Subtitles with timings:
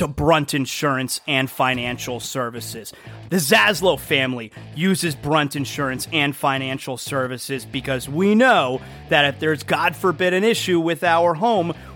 [0.00, 2.94] to Brunt Insurance and Financial Services.
[3.28, 8.80] The Zaslow family uses Brunt Insurance and Financial Services because we know
[9.10, 11.74] that if there's, God forbid, an issue with our home,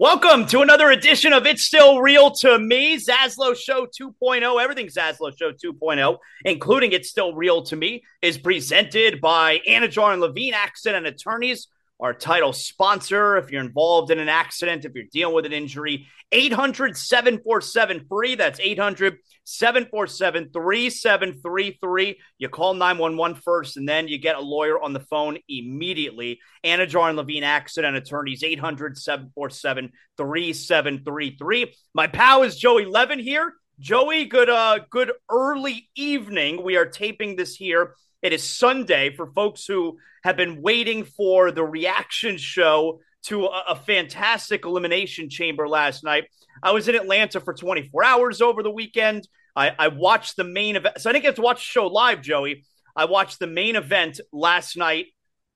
[0.00, 4.62] Welcome to another edition of It's Still Real to Me, Zaslow Show 2.0.
[4.62, 10.20] Everything Zaslow Show 2.0, including It's Still Real to Me, is presented by Anidjar and
[10.20, 11.66] Levine Accident and Attorneys,
[12.00, 13.36] our title sponsor.
[13.36, 18.34] If you're involved in an accident, if you're dealing with an injury, 800 747 free.
[18.34, 22.20] That's 800 747 3733.
[22.38, 26.40] You call 911 first, and then you get a lawyer on the phone immediately.
[26.64, 31.74] Anidjar and Levine Accident Attorneys, 800 747 3733.
[31.94, 33.54] My pal is Joey Levin here.
[33.80, 36.64] Joey, good uh good early evening.
[36.64, 37.94] We are taping this here.
[38.20, 43.64] It is Sunday for folks who have been waiting for the reaction show to a,
[43.70, 46.24] a, fantastic elimination chamber last night.
[46.62, 49.28] I was in Atlanta for 24 hours over the weekend.
[49.54, 51.00] I, I watched the main event.
[51.00, 52.64] So I didn't get to watch the show live, Joey.
[52.96, 55.06] I watched the main event last night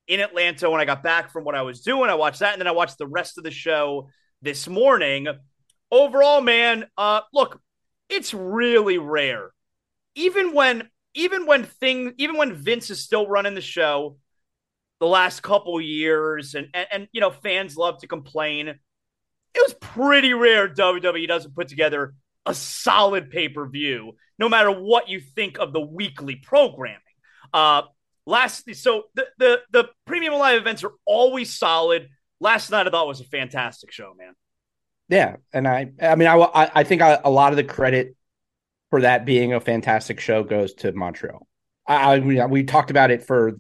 [0.07, 2.11] in Atlanta when I got back from what I was doing.
[2.11, 4.09] I watched that, and then I watched the rest of the show
[4.41, 5.27] this morning.
[5.91, 7.61] Overall, man, uh, look,
[8.09, 9.51] it's really rare.
[10.15, 14.17] Even when even when things, even when Vince is still running the show
[15.03, 18.79] the last couple years and, and and you know fans love to complain it
[19.57, 22.15] was pretty rare WWE doesn't put together
[22.47, 27.01] a solid pay-per-view no matter what you think of the weekly programming.
[27.53, 27.83] Uh
[28.27, 32.09] last so the the the premium live events are always solid.
[32.39, 34.35] Last night I thought was a fantastic show man.
[35.09, 38.15] Yeah and I I mean I I think I, a lot of the credit
[38.93, 41.47] for that being a fantastic show goes to Montreal.
[41.89, 43.53] I, I we talked about it for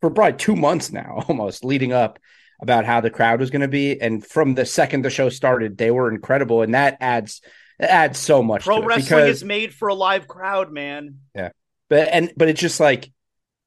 [0.00, 2.18] for probably two months now, almost leading up
[2.60, 5.78] about how the crowd was going to be, and from the second the show started,
[5.78, 7.42] they were incredible, and that adds
[7.78, 8.64] adds so much.
[8.64, 11.20] Pro wrestling because, is made for a live crowd, man.
[11.32, 11.50] Yeah,
[11.88, 13.12] but and but it's just like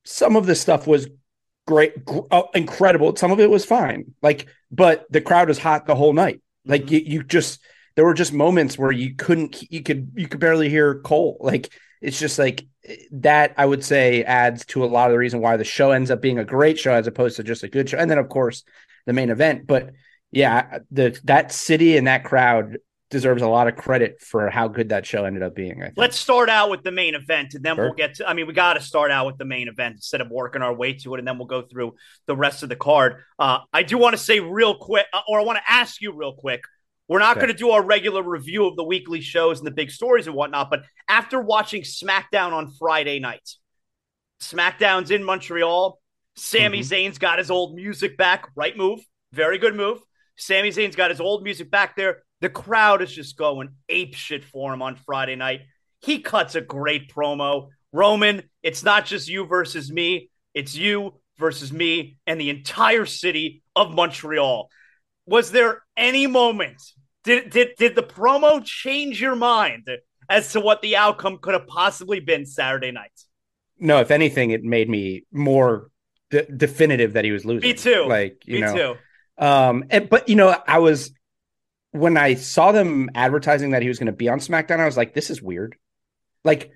[0.03, 1.07] some of the stuff was
[1.65, 3.15] great, gr- uh, incredible.
[3.15, 6.41] Some of it was fine, like, but the crowd was hot the whole night.
[6.65, 6.93] Like mm-hmm.
[6.93, 7.61] you, you just
[7.99, 11.35] there were just moments where you couldn't you could you could barely hear Cole.
[11.41, 11.69] Like
[11.99, 12.65] it's just like
[13.11, 16.09] that I would say adds to a lot of the reason why the show ends
[16.09, 17.97] up being a great show as opposed to just a good show.
[17.97, 18.63] And then of course
[19.05, 19.67] the main event.
[19.67, 19.91] But
[20.31, 22.77] yeah, the that city and that crowd
[23.09, 25.83] deserves a lot of credit for how good that show ended up being.
[25.97, 27.83] Let's start out with the main event and then sure.
[27.83, 30.21] we'll get to I mean, we got to start out with the main event instead
[30.21, 31.95] of working our way to it and then we'll go through
[32.27, 33.17] the rest of the card.
[33.37, 36.13] Uh, I do want to say real quick, uh, or I want to ask you
[36.13, 36.61] real quick
[37.09, 37.47] we're not okay.
[37.47, 40.35] going to do our regular review of the weekly shows and the big stories and
[40.35, 43.49] whatnot, but after watching SmackDown on Friday night,
[44.41, 45.99] SmackDown's in Montreal.
[46.35, 46.93] Sami mm-hmm.
[46.93, 48.47] Zayn's got his old music back.
[48.55, 48.99] Right move.
[49.33, 49.99] Very good move.
[50.37, 52.23] Sami Zayn's got his old music back there.
[52.41, 55.61] The crowd is just going ape shit for him on Friday night.
[56.01, 57.69] He cuts a great promo.
[57.91, 63.63] Roman, it's not just you versus me, it's you versus me and the entire city
[63.75, 64.69] of Montreal.
[65.25, 66.81] Was there any moment
[67.29, 69.87] did did did the promo change your mind
[70.29, 73.11] as to what the outcome could have possibly been Saturday night?
[73.77, 75.89] No, if anything, it made me more
[76.31, 77.69] de- definitive that he was losing.
[77.69, 78.05] Me too.
[78.07, 78.95] Like you me know, too.
[79.45, 81.11] Um, and, but you know, I was
[81.91, 84.97] when I saw them advertising that he was going to be on SmackDown, I was
[84.97, 85.75] like, this is weird.
[86.43, 86.71] Like,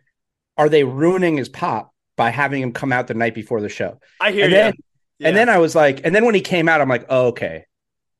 [0.58, 4.00] are they ruining his pop by having him come out the night before the show?
[4.20, 4.58] I hear and you.
[4.58, 4.74] Then,
[5.20, 5.28] yeah.
[5.28, 7.66] And then I was like, and then when he came out, I'm like, oh, okay,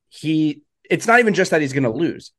[0.08, 2.32] he it's not even just that he's going to lose.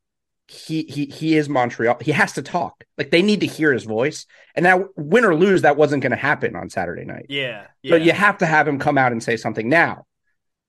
[0.47, 1.97] He he he is Montreal.
[2.01, 2.83] He has to talk.
[2.97, 4.27] Like they need to hear his voice.
[4.53, 7.25] And now, win or lose, that wasn't going to happen on Saturday night.
[7.29, 7.91] Yeah, yeah.
[7.91, 9.67] So you have to have him come out and say something.
[9.69, 10.05] Now,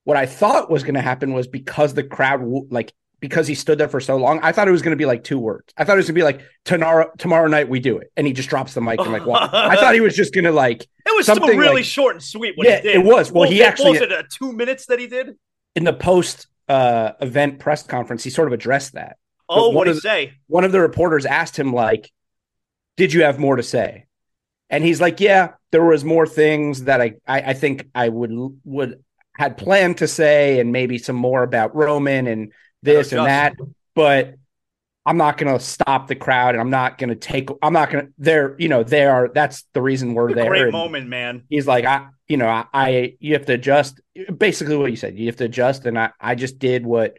[0.03, 2.41] what I thought was going to happen was because the crowd
[2.71, 5.05] like because he stood there for so long, I thought it was going to be
[5.05, 5.73] like two words.
[5.75, 8.25] I thought it was going to be like tomorrow tomorrow night we do it, and
[8.25, 9.23] he just drops the mic and like.
[9.27, 12.23] I thought he was just going to like it was something really like, short and
[12.23, 12.55] sweet.
[12.57, 13.31] yeah, it was.
[13.31, 15.35] Well, well he actually was it a uh, two minutes that he did
[15.75, 19.17] in the post uh, event press conference, he sort of addressed that.
[19.49, 20.33] Oh, what did he say?
[20.47, 22.11] One of the reporters asked him, like,
[22.97, 24.05] "Did you have more to say?"
[24.69, 28.31] And he's like, "Yeah, there was more things that I, I, I think I would
[28.65, 29.03] would
[29.35, 32.51] had planned to say, and maybe some more about Roman and
[32.83, 33.55] this and that,
[33.95, 34.35] but."
[35.07, 37.47] I'm not going to stop the crowd, and I'm not going to take.
[37.61, 38.13] I'm not going to.
[38.17, 39.29] They're, you know, they are.
[39.33, 40.49] That's the reason we're there.
[40.49, 41.43] Great and moment, man.
[41.49, 44.01] He's like, I, you know, I, I, you have to adjust.
[44.37, 47.17] Basically, what you said, you have to adjust, and I, I just did what,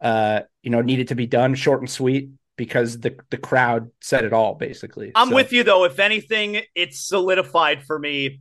[0.00, 4.24] uh, you know, needed to be done, short and sweet, because the the crowd said
[4.24, 4.56] it all.
[4.56, 5.34] Basically, I'm so.
[5.36, 5.84] with you though.
[5.84, 8.40] If anything, it's solidified for me.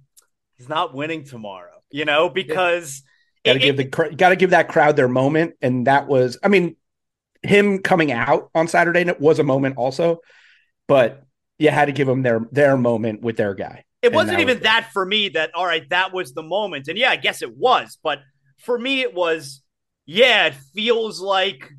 [0.58, 3.04] He's not winning tomorrow, you know, because.
[3.46, 6.50] Got to give the got to give that crowd their moment, and that was, I
[6.50, 6.76] mean,
[7.44, 10.22] him coming out on Saturday was a moment also,
[10.88, 11.24] but
[11.60, 13.84] you had to give them their their moment with their guy.
[14.02, 16.88] It wasn't that even was that for me that all right, that was the moment.
[16.88, 18.20] And yeah, I guess it was, but
[18.60, 19.62] for me it was
[20.06, 21.72] yeah, it feels like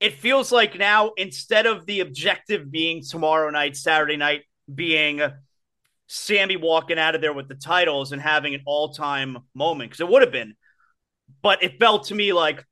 [0.00, 5.20] it feels like now instead of the objective being tomorrow night, Saturday night being
[6.06, 10.08] Sami walking out of there with the titles and having an all-time moment because it
[10.08, 10.54] would have been.
[11.42, 12.64] But it felt to me like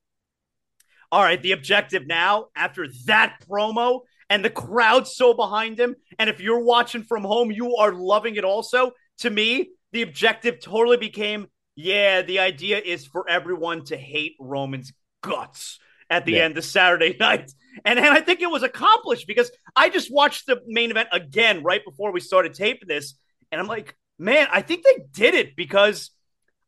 [1.13, 5.95] all right, the objective now after that promo and the crowd so behind him.
[6.19, 8.93] And if you're watching from home, you are loving it also.
[9.19, 11.47] To me, the objective totally became
[11.77, 16.45] yeah, the idea is for everyone to hate Roman's guts at the yeah.
[16.45, 17.53] end of Saturday night.
[17.85, 21.63] And, and I think it was accomplished because I just watched the main event again
[21.63, 23.15] right before we started taping this.
[23.53, 26.11] And I'm like, man, I think they did it because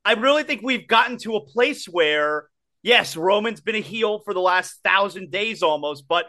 [0.04, 2.48] I really think we've gotten to a place where
[2.82, 6.26] yes, Roman's been a heel for the last thousand days almost, but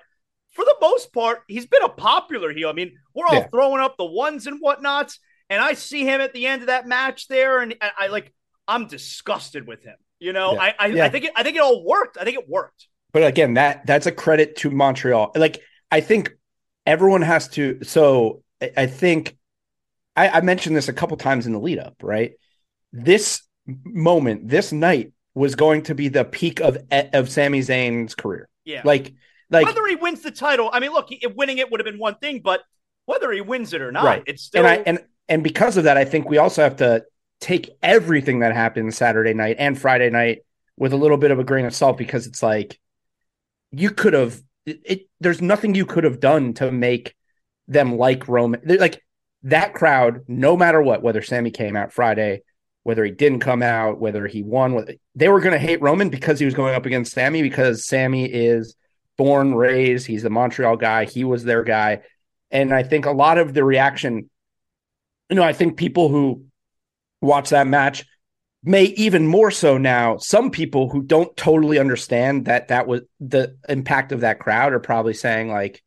[0.53, 2.70] for the most part, he's been a popular heel.
[2.70, 3.48] I mean, we're all yeah.
[3.48, 6.88] throwing up the ones and whatnots, and I see him at the end of that
[6.88, 8.34] match there, and I, I like
[8.68, 9.96] I'm disgusted with him.
[10.20, 10.62] You know, Yeah.
[10.62, 11.06] I I, Yeah.
[11.06, 12.18] I think it, I think it all worked.
[12.20, 12.88] I think it worked.
[13.12, 15.32] But again, that that's a credit to Montreal.
[15.36, 16.36] Like I think
[16.86, 17.84] everyone has to.
[17.84, 19.38] So I, I think
[20.15, 21.96] I, I mentioned this a couple times in the lead up.
[22.01, 22.34] Right,
[22.91, 28.50] this moment, this night was going to be the peak of of Sami Zayn's career.
[28.65, 28.81] Yeah.
[28.84, 29.13] Like,
[29.50, 31.98] like, whether he wins the title, I mean, look, he, winning it would have been
[31.98, 32.62] one thing, but
[33.05, 34.24] whether he wins it or not, Right.
[34.27, 34.65] it's still.
[34.65, 37.05] and I and and because of that, I think we also have to
[37.39, 40.39] take everything that happened Saturday night and Friday night
[40.77, 42.77] with a little bit of a grain of salt because it's like
[43.72, 47.15] you could have it, it there's nothing you could have done to make
[47.67, 48.62] them like Roman.
[48.65, 49.01] Like
[49.43, 52.41] that crowd, no matter what, whether Sami came out Friday,
[52.89, 56.39] whether he didn't come out, whether he won, they were going to hate Roman because
[56.39, 58.75] he was going up against Sami because Sami is
[59.15, 62.01] born, raised, he's the Montreal guy, he was their guy.
[62.50, 64.27] And I think a lot of the reaction,
[65.29, 66.46] you know, I think people who
[67.22, 68.08] watch that match
[68.63, 70.17] may even more so now.
[70.17, 74.79] Some people who don't totally understand that that was the impact of that crowd are
[74.79, 75.84] probably saying like,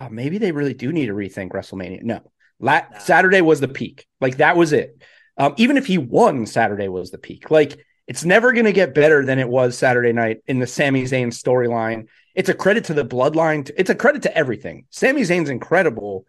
[0.00, 2.04] oh, maybe they really do need to rethink WrestleMania.
[2.04, 2.20] No,
[2.60, 2.96] La-.
[3.00, 4.06] Saturday was the peak.
[4.20, 5.02] Like that was it.
[5.38, 7.50] Um, even if he won, Saturday was the peak.
[7.50, 11.04] Like it's never going to get better than it was Saturday night in the Sami
[11.04, 12.08] Zayn storyline.
[12.34, 13.70] It's a credit to the bloodline.
[13.76, 14.86] It's a credit to everything.
[14.90, 16.26] Sami Zayn's incredible,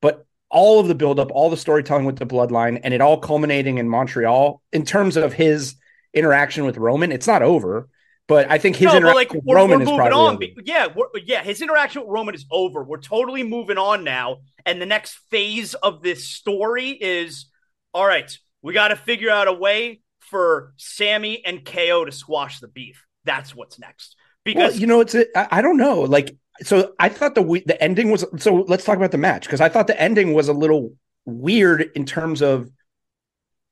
[0.00, 3.78] but all of the buildup, all the storytelling with the bloodline, and it all culminating
[3.78, 5.76] in Montreal in terms of his
[6.12, 7.12] interaction with Roman.
[7.12, 7.88] It's not over,
[8.28, 10.34] but I think his no, interaction like with we're, Roman we're is moving probably on.
[10.34, 10.62] over.
[10.64, 11.42] Yeah, we're, yeah.
[11.42, 12.82] His interaction with Roman is over.
[12.82, 17.46] We're totally moving on now, and the next phase of this story is
[17.94, 18.36] all right.
[18.62, 23.04] We got to figure out a way for Sami and KO to squash the beef.
[23.24, 24.16] That's what's next.
[24.46, 26.00] Well, Because you know, it's a, I, I don't know.
[26.02, 28.24] Like, so I thought the we- the ending was.
[28.38, 30.92] So let's talk about the match because I thought the ending was a little
[31.24, 32.68] weird in terms of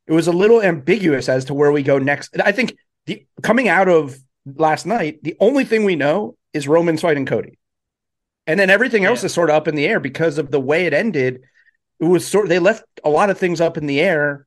[0.06, 2.36] it was a little ambiguous as to where we go next.
[2.42, 7.02] I think the coming out of last night, the only thing we know is Roman's
[7.02, 7.58] fighting Cody,
[8.46, 9.26] and then everything else Yeah.
[9.26, 11.42] is sort of up in the air because of the way it ended.
[12.00, 12.48] It was sort.
[12.48, 14.46] They left a lot of things up in the air.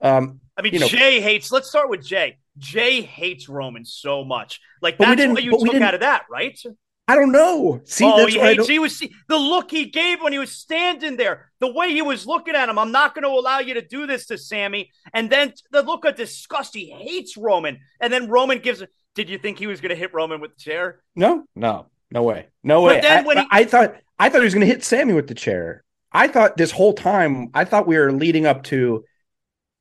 [0.00, 1.50] Um, I mean, you know- Jay hates.
[1.50, 2.38] Let's start with Jay.
[2.58, 4.60] Jay hates Roman so much.
[4.82, 6.58] Like But that's didn't- what you took out of that, right?
[7.08, 7.80] I don't know.
[7.84, 8.68] See, oh, that's he hates.
[8.68, 12.00] He was see, the look he gave when he was standing there, the way he
[12.02, 12.78] was looking at him.
[12.78, 14.90] I'm not going to allow you to do this to Sami.
[15.12, 16.74] And then the look of disgust.
[16.74, 17.80] He hates Roman.
[18.00, 18.84] And then Roman gives.
[19.14, 21.02] Did you think he was going to hit Roman with the chair?
[21.16, 23.00] No, no, no way, no But way.
[23.00, 25.26] then I, when he- I thought, I thought he was going to hit Sami with
[25.26, 25.82] the chair.
[26.12, 29.04] I thought this whole time, I thought we were leading up to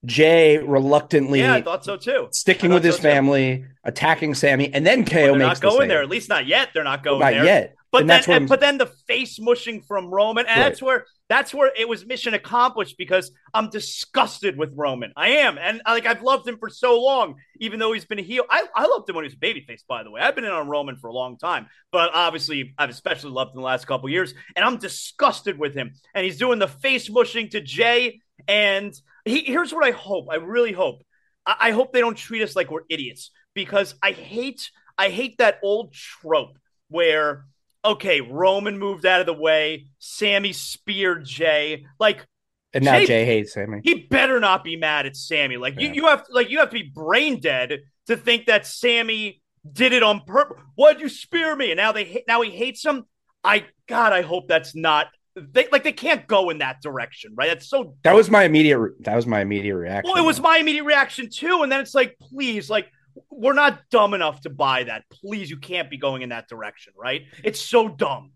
[0.06, 2.28] Jay reluctantly Yeah, I thought so too.
[2.32, 3.08] sticking with thought his so, too.
[3.10, 6.02] family, attacking Sami, and then KO they're makes not going there.
[6.02, 6.70] At least not yet.
[6.74, 7.46] They're not going Not there.
[7.46, 7.76] yet.
[7.92, 10.70] But And then, that's and, but then the face mushing from Roman, and Right.
[10.70, 15.14] that's where that's where it was mission accomplished because I'm disgusted with Roman.
[15.16, 18.20] I am, and uh, like I've loved him for so long, even though he's been
[18.20, 18.44] a heel.
[18.50, 20.20] I, I loved him when he was a babyface, by the way.
[20.20, 23.62] I've been in on Roman for a long time, but obviously I've especially loved him
[23.62, 25.94] the last couple years, and I'm disgusted with him.
[26.14, 28.20] And he's doing the face mushing to Jay,
[28.50, 30.28] and he, here's what I hope.
[30.30, 31.02] I really hope.
[31.46, 35.38] I, I hope they don't treat us like we're idiots because I hate I hate
[35.38, 36.58] that old trope
[36.90, 37.46] where
[37.84, 41.86] okay, Roman moved out of the way, Sami speared Jay.
[42.00, 42.26] Like
[42.74, 43.82] and now Jay- Jay hates Sami.
[43.84, 45.58] he better not be mad at Sami.
[45.58, 45.88] Like Yeah.
[45.90, 49.94] you, you have like you have to be brain dead to think that Sami did
[49.94, 50.58] it on purpose.
[50.76, 51.72] Why'd you spear me?
[51.72, 53.06] And now they now he hates him.
[53.44, 57.48] I God, I hope that's not they like they can't go in that direction, right?
[57.48, 58.80] That's so That was my immediate.
[59.02, 60.12] That was my immediate reaction.
[60.14, 61.62] well, it was my immediate reaction too.
[61.64, 62.88] And then it's like, please, like,
[63.30, 65.04] we're not dumb enough to buy that.
[65.10, 67.24] Please, you can't be going in that direction, right?
[67.44, 68.32] It's so dumb.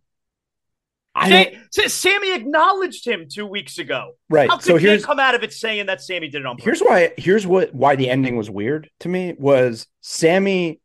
[1.18, 4.18] I don't- Sa- Sa- Sami acknowledged him two weeks ago.
[4.30, 4.50] right.
[4.50, 6.66] How could So here's come out of it saying that Sami did it on purpose?
[6.66, 10.82] here's why here's what why the ending was weird to me was Sami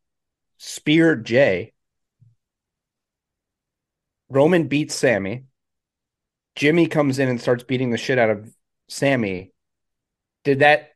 [0.59, 1.73] speared Jay.
[4.29, 5.45] Roman beats Sami.
[6.55, 8.49] Jimmy comes in and starts beating the shit out of
[8.89, 9.53] Sami.
[10.45, 10.91] Did that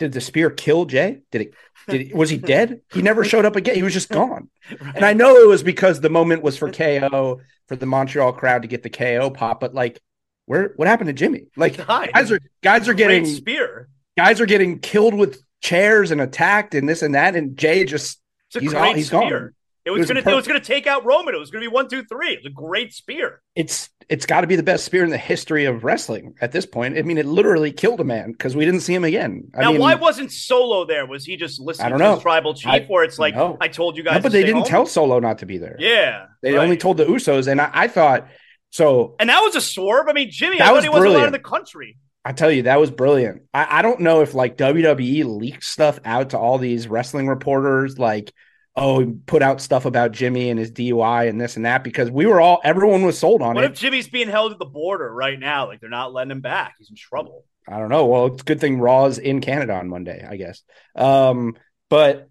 [0.00, 1.20] did the spear kill Jay?
[1.30, 1.54] Did it
[1.86, 2.80] did he, was he dead?
[2.92, 3.76] He never showed up again.
[3.76, 4.48] He was just gone.
[4.94, 8.62] And I know it was because the moment was for KO for the Montreal crowd
[8.62, 10.00] to get the KO pop, but like
[10.46, 11.46] where what happened to Jimmy?
[11.56, 13.88] Like guys are guys are Great getting spear.
[14.16, 18.20] guys are getting killed with chairs and attacked and this and that, and Jay just
[18.58, 19.52] He's all- he's gone.
[19.84, 21.34] It was, was gonna it was gonna take out Roman.
[21.34, 22.32] It was gonna be one, two, three.
[22.32, 23.40] It was a great spear.
[23.54, 26.66] it's it's got to be the best spear in the history of wrestling at this
[26.66, 26.98] point.
[26.98, 29.50] I mean, it literally killed a man because we didn't see him again.
[29.54, 31.06] I now, mean, why wasn't Solo there?
[31.06, 32.20] Was he just listening I don't to know.
[32.20, 33.56] tribal chief, I- where it's like, no.
[33.60, 34.66] I told you no, guys, but to they didn't home?
[34.68, 35.76] tell Solo not to be there.
[35.78, 36.62] Yeah, they right.
[36.64, 38.26] only told the Usos, and I, I thought
[38.70, 39.14] so.
[39.20, 40.08] And that was a swerve.
[40.08, 41.44] I mean, Jimmy, That I was thought he wasn't allowed in brilliant.
[41.44, 41.96] the country.
[42.24, 43.42] I tell you, that was brilliant.
[43.54, 47.98] I, I don't know if like WWE leaked stuff out to all these wrestling reporters,
[47.98, 48.32] like,
[48.76, 52.26] oh, put out stuff about Jimmy and his DUI and this and that, because we
[52.26, 53.68] were all everyone was sold on What it.
[53.68, 55.66] What if Jimmy's being held at the border right now?
[55.66, 56.74] Like they're not letting him back.
[56.78, 57.44] He's in trouble.
[57.68, 58.06] I don't know.
[58.06, 60.62] Well, it's a good thing Raw's in Canada on Monday, I guess.
[60.96, 61.56] Um,
[61.88, 62.28] but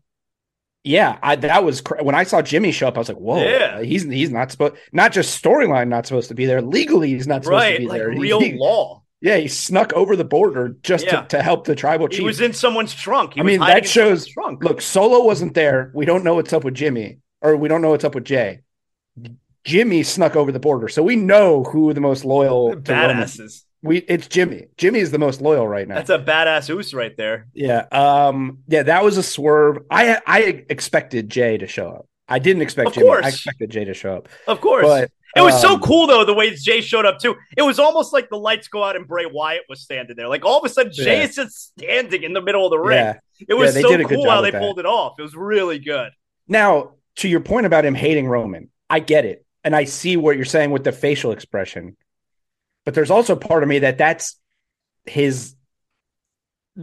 [0.83, 2.95] yeah, I that was cra- when I saw Jimmy show up.
[2.95, 3.81] I was like, "Whoa, Yeah.
[3.81, 6.61] he's he's not supposed not just storyline not supposed to be there.
[6.61, 8.09] Legally, he's not supposed to be Like there.
[8.17, 9.03] Real he- law.
[9.21, 11.21] Yeah, he snuck over the border just Yeah.
[11.21, 12.19] to, to help the tribal chief.
[12.19, 13.33] He was in someone's trunk.
[13.33, 14.25] He I mean, that shows.
[14.27, 14.63] trunk.
[14.63, 15.91] Look, Solo wasn't there.
[15.93, 18.61] We don't know what's up with Jimmy, or we don't know what's up with Jay.
[19.65, 22.75] Jimmy snuck over the border, so we know who the most loyal.
[22.75, 23.63] badasses.
[23.81, 24.67] We it's Jimmy.
[24.77, 25.95] Jimmy is the most loyal right now.
[25.95, 27.47] That's a badass oos right there.
[27.53, 27.85] Yeah.
[27.91, 28.59] Um.
[28.67, 29.79] Yeah, that was a swerve.
[29.89, 32.08] I I expected Jay to show up.
[32.29, 33.07] I didn't expect Of Jimmy.
[33.07, 33.25] course.
[33.25, 34.29] I expected Jay to show up.
[34.47, 34.85] Of course.
[34.85, 37.35] But it was so um, cool though, the way Jay showed up too.
[37.57, 40.27] It was almost like the lights go out and Bray Wyatt was standing there.
[40.27, 41.23] Like all of a sudden, Jay Yeah.
[41.23, 42.97] is just standing in the middle of the ring.
[42.97, 43.19] Yeah.
[43.47, 44.59] It was they so did a good cool how they that.
[44.59, 45.15] pulled it off.
[45.19, 46.11] It was really good.
[46.47, 50.35] Now, to your point about him hating Roman, I get it, and I see what
[50.35, 51.95] you're saying with the facial expression.
[52.85, 54.39] But there's also part of me that that's
[55.05, 55.55] his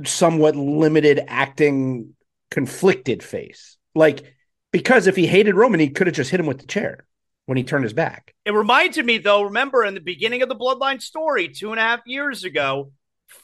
[0.05, 2.15] somewhat limited acting,
[2.51, 3.77] conflicted face.
[3.95, 4.35] Like
[4.77, 7.07] because if he hated Roman, he could have just hit him with the chair
[7.47, 8.35] when he turned his back.
[8.45, 11.83] It reminded me, though, remember in the beginning of the Bloodline story two and a
[11.83, 12.93] half years ago,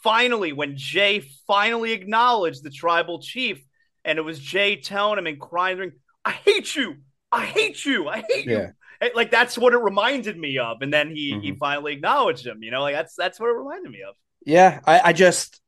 [0.03, 3.63] finally, when Jay finally acknowledged the tribal chief,
[4.05, 6.97] and it was Jay telling him and crying, I hate you.
[7.31, 8.07] I hate you.
[8.07, 8.67] I hate Yeah.
[9.01, 9.09] you.
[9.15, 10.81] Like that's what it reminded me of.
[10.81, 11.57] And then he he Mhm.
[11.57, 12.61] finally acknowledged him.
[12.61, 14.15] You know, like that's that's what it reminded me of.
[14.45, 15.59] Yeah, I, I just,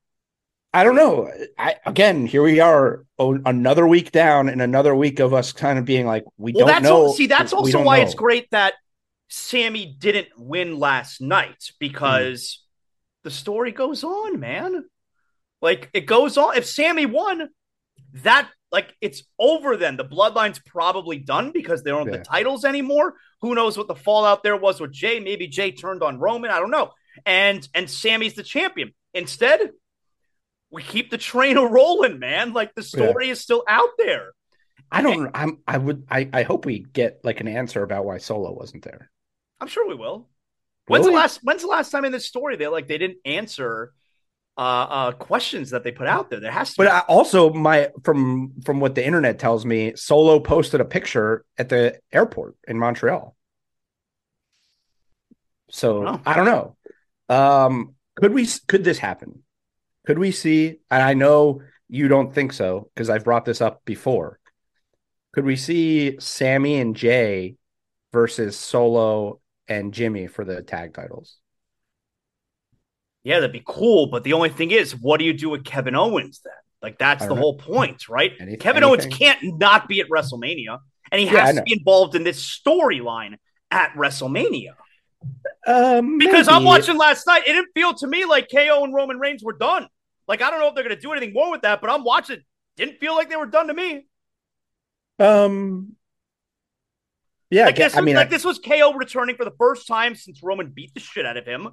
[0.75, 1.31] I don't know.
[1.57, 5.79] I again, here we are, oh, another week down, and another week of us kind
[5.79, 7.05] of being like, we Well, don't that's know.
[7.05, 8.03] al- see, that's also why know.
[8.03, 8.73] it's great that
[9.29, 12.61] Sami didn't win last night because
[13.23, 14.83] the story goes on, man.
[15.61, 16.57] Like it goes on.
[16.57, 17.49] If Sami won,
[18.23, 19.77] that like it's over.
[19.77, 22.17] Then the bloodline's probably done because they don't have Yeah.
[22.19, 23.15] the titles anymore.
[23.41, 25.21] Who knows what the fallout there was with Jay?
[25.21, 26.51] Maybe Jay turned on Roman.
[26.51, 26.91] I don't know.
[27.25, 28.93] And and Sami's the champion.
[29.13, 29.71] Instead,
[30.71, 32.53] we keep the train a rolling, man.
[32.53, 34.31] Like the story is still out there.
[34.91, 35.31] I don't.
[35.33, 35.59] I'm.
[35.67, 36.05] I would.
[36.09, 36.29] I.
[36.31, 39.09] I hope we get like an answer about why Solo wasn't there.
[39.59, 40.29] I'm sure we will.
[40.87, 43.93] When's the last when's the last time in this story they like they didn't answer
[44.57, 46.39] uh uh questions that they put out there?
[46.39, 49.93] There has to But be I also, my from from what the internet tells me,
[49.95, 53.35] Solo posted a picture at the airport in Montreal.
[55.71, 56.21] So Oh.
[56.25, 56.75] I don't know.
[57.29, 58.47] Um, could we?
[58.67, 59.43] Could this happen?
[60.05, 60.79] Could we see?
[60.91, 64.39] And I know you don't think so because I've brought this up before.
[65.33, 67.55] Could we see Sami and Jay
[68.13, 71.37] versus Solo and Jimmy for the tag titles?
[73.23, 74.07] Yeah, that'd be cool.
[74.07, 76.53] But the only thing is, what do you do with Kevin Owens then?
[76.81, 77.41] Like that's the know.
[77.41, 78.31] whole point, right?
[78.39, 80.79] Any- Kevin Owens can't not be at WrestleMania,
[81.11, 83.37] and he Yeah, has to be involved in this storyline
[83.71, 84.75] at WrestleMania.
[85.65, 89.17] Um, Because I'm watching last night, it didn't feel to me like KO and Roman
[89.17, 89.87] Reigns were done.
[90.27, 92.41] Like I don't know if they're gonna do anything more with that, but I'm watching.
[92.77, 94.05] Didn't feel like they were done to me.
[95.19, 95.95] Um,
[97.49, 99.53] yeah, like I, guess, this, I mean, like I- this was KO returning for the
[99.57, 101.69] first time since Roman beat the shit out of him,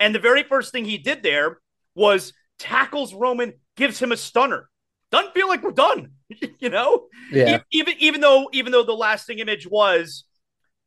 [0.00, 1.58] and the very first thing he did there
[1.94, 4.68] was tackles Roman, gives him a stunner.
[5.10, 6.10] Doesn't feel like we're done,
[6.58, 7.06] you know.
[7.30, 10.24] yeah, even even though even though the lasting image was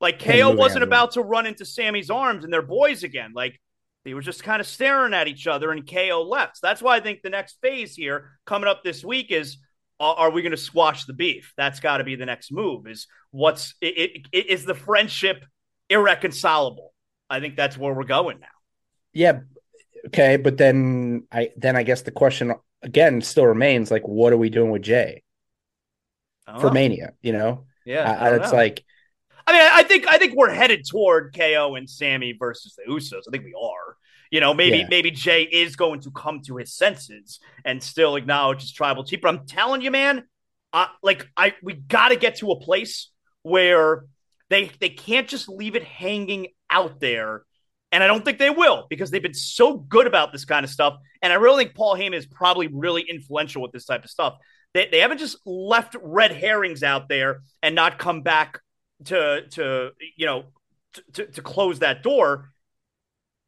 [0.01, 3.03] like KO wasn't out of the about to run into Sami's arms and they're boys
[3.03, 3.59] again, like.
[4.07, 6.55] They were just kind of staring at each other, and KO left.
[6.55, 9.57] So that's why I think the next phase here coming up this week is:
[9.99, 11.51] Are, we going to squash the beef?
[11.57, 12.87] That's got to be the next move.
[12.87, 15.43] Is what's it, it, is the friendship
[15.89, 16.93] irreconcilable?
[17.29, 18.47] I think that's where we're going now.
[19.11, 19.41] yeah,
[20.05, 24.37] okay, but then I then I guess the question again still remains like, what are
[24.37, 25.21] we doing with Jay
[26.45, 26.71] for know.
[26.71, 27.11] Mania?
[27.21, 28.57] You know, Yeah, I I, it's know.
[28.57, 28.85] like
[29.47, 33.23] I mean, I think I think we're headed toward KO and Sami versus the Usos.
[33.27, 33.76] I think we are.
[34.31, 34.87] You know, maybe Yeah.
[34.89, 39.21] maybe Jay is going to come to his senses and still acknowledge his tribal chief.
[39.21, 40.23] But I'm telling you, man,
[40.73, 43.09] uh, like I we got to get to a place
[43.43, 44.05] where
[44.49, 47.43] they they can't just leave it hanging out there.
[47.91, 50.69] And I don't think they will because they've been so good about this kind of
[50.69, 50.97] stuff.
[51.21, 54.35] And I really think Paul Heyman is probably really influential with this type of stuff.
[54.73, 58.59] They, they haven't just left red herrings out there and not come back
[59.05, 60.43] to to you know
[61.13, 62.51] to, to close that door.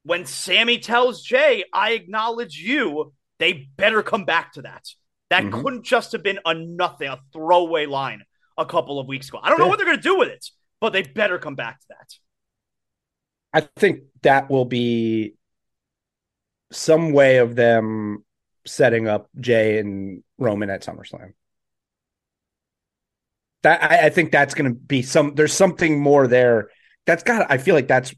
[0.10, 4.88] When Sami tells Jay, "I acknowledge you," they better come back to that.
[5.30, 5.62] That Mhm.
[5.62, 8.24] couldn't just have been a nothing, a throwaway line
[8.58, 9.40] a couple of weeks ago.
[9.40, 11.80] I don't know what they're going to do with it, but they better come back
[11.82, 12.16] to that.
[13.54, 15.36] I think that will be
[16.72, 18.26] some way of them
[18.66, 21.34] setting up Jay and Roman at SummerSlam.
[23.62, 25.36] That I, I think that's going to be some.
[25.36, 26.72] There's something more there.
[27.06, 27.46] That's got.
[27.52, 28.16] I feel like that's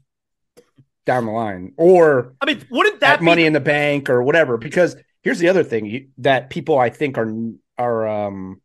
[1.04, 4.56] down the line, or I mean, wouldn't that be Money in the Bank or whatever.
[4.56, 7.32] Because here's the other thing you, that people I think are
[7.78, 8.60] are um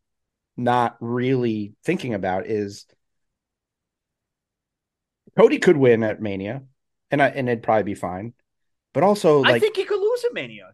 [0.55, 2.85] not really thinking about is
[5.37, 6.63] Cody could win at Mania,
[7.11, 8.33] and I, and it'd probably be fine.
[8.93, 10.73] But also, like, I think he could lose at Mania.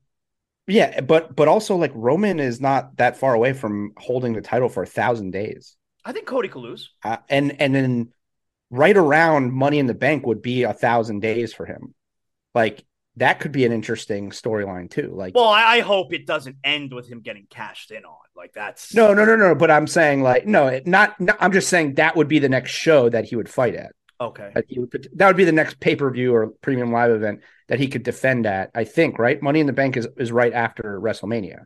[0.67, 4.69] yeah, but but also like Roman is not that far away from holding the title
[4.69, 6.89] for a thousand days, I think Cody could lose.
[7.03, 8.13] uh, and and then
[8.69, 11.93] right around Money in the Bank would be a thousand days for him.
[12.55, 12.83] Like
[13.17, 15.13] that could be an interesting storyline too.
[15.13, 18.15] Like, Well, I, I hope it doesn't end with him getting cashed in on.
[18.35, 19.53] Like that's no, no, no, no.
[19.55, 21.33] But I'm saying like no, it, not, no.
[21.39, 23.91] I'm just saying that would be the next show that he would fight at.
[24.19, 24.51] okay.
[24.55, 27.79] That, would, that would be the next pay per view or premium live event that
[27.79, 28.71] he could defend at.
[28.73, 29.41] I think right.
[29.41, 31.65] Money in the Bank is is right after WrestleMania,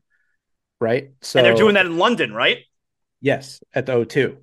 [0.81, 1.11] right?
[1.21, 2.57] So and they're doing that in London, right?
[3.21, 4.37] Yes, at the O2.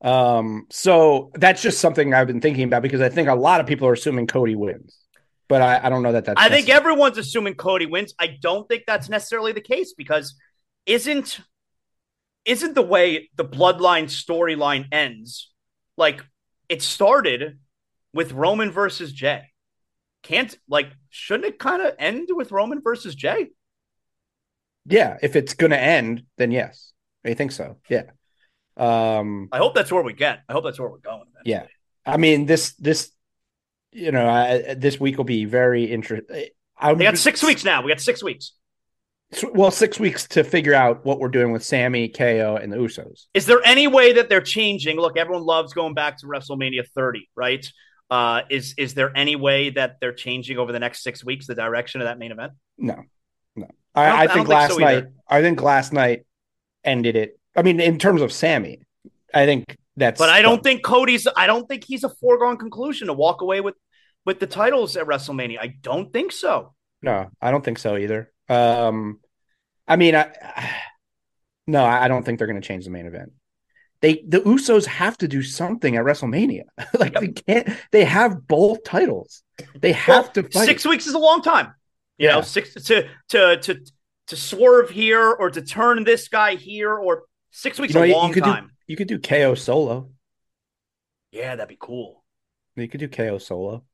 [0.00, 3.66] Um, so that's just something I've been thinking about because I think a lot of
[3.66, 4.96] people are assuming Cody wins,
[5.48, 6.40] but I, I don't know that that's.
[6.40, 8.14] I think everyone's assuming Cody wins.
[8.18, 10.36] I don't think that's necessarily the case because
[10.86, 11.40] isn't
[12.44, 15.50] isn't the way the bloodline storyline ends
[15.96, 16.24] like
[16.68, 17.58] it started
[18.14, 19.42] with Roman versus Jay.
[20.22, 23.48] Can't like shouldn't it kind of end with Roman versus Jay?
[24.88, 26.92] yeah, if it's going to end, then yes,
[27.24, 27.76] I think so.
[27.88, 28.04] Yeah.
[28.78, 30.42] Um, I hope that's where we get.
[30.48, 31.24] I hope that's where we're going.
[31.44, 31.64] yeah.
[32.06, 33.10] I mean this this,
[33.92, 36.46] you know, I, this week will be very interesting.
[36.76, 37.82] I We got six weeks now.
[37.82, 38.52] We got six weeks.
[39.52, 43.26] Well, six weeks to figure out what we're doing with Sami, KO, and the Usos.
[43.34, 44.96] Is there any way that they're changing?
[44.96, 47.70] Look, everyone loves going back to WrestleMania 30, right?
[48.10, 51.54] Uh, is is there any way that they're changing over the next six weeks the
[51.54, 52.52] direction of that main event?
[52.78, 53.02] No,
[53.54, 53.66] no.
[53.94, 55.04] I I, I, I think think last so night.
[55.28, 56.24] I think last night
[56.82, 57.37] ended it.
[57.58, 58.80] I mean, in terms of Sami,
[59.34, 60.18] I think that's.
[60.18, 61.26] But I don't think Cody's.
[61.36, 63.74] I don't think he's a foregone conclusion to walk away with
[64.24, 65.58] with the titles at WrestleMania.
[65.60, 66.74] I don't think so.
[67.02, 68.30] No, I don't think so either.
[68.48, 69.20] Um,
[69.88, 70.30] I mean, I,
[71.66, 73.32] no, I don't think they're going to change the main event.
[74.00, 76.62] They the Usos have to do something at WrestleMania.
[76.98, 77.68] like they can't.
[77.90, 79.42] They have both titles.
[79.80, 80.66] They have Well, to fight.
[80.66, 81.74] Six weeks is a long time.
[82.18, 82.42] You know, Yeah.
[82.42, 83.80] six to to to
[84.28, 88.12] to swerve here or to turn this guy here or six weeks You know, you-
[88.12, 88.70] a you long could do- time.
[88.86, 90.10] You could do KO solo.
[91.30, 92.24] yeah, that'd be cool.
[92.76, 93.84] You could do KO solo.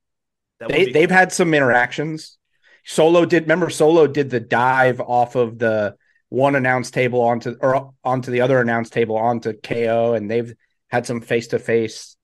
[0.60, 2.38] That they, they've had some interactions.
[2.84, 5.96] Solo did remember Solo did the dive off of the
[6.28, 10.54] one announce table onto or onto the other announce table onto KO, and they've
[10.88, 12.16] had some face to face.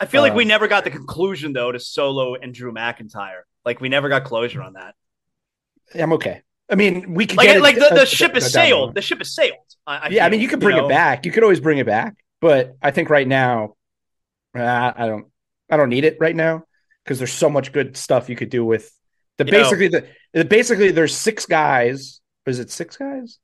[0.00, 3.42] I feel like we Um, never got the conclusion though to Solo and Drew McIntyre.
[3.64, 4.94] Like we never got closure on that.
[5.94, 6.42] I'm okay.
[6.68, 8.94] I mean, we could Like get it- like the, the ship is sailed.
[8.94, 9.58] The ship is sailed.
[9.86, 10.86] I, I yeah, I mean, you could bring know?
[10.86, 11.24] it back.
[11.24, 13.74] You could always bring it back, but I think right now,
[14.56, 15.26] uh, I don't,
[15.70, 16.64] I don't need it right now
[17.04, 18.90] because there's so much good stuff you could do with
[19.38, 22.20] the You know- basically the, the basically there's six guys.
[22.46, 23.38] Is it six guys?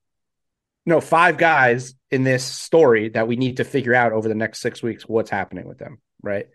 [0.84, 4.60] No, five guys in this story that we need to figure out over the next
[4.60, 6.46] six weeks what's happening with them, right?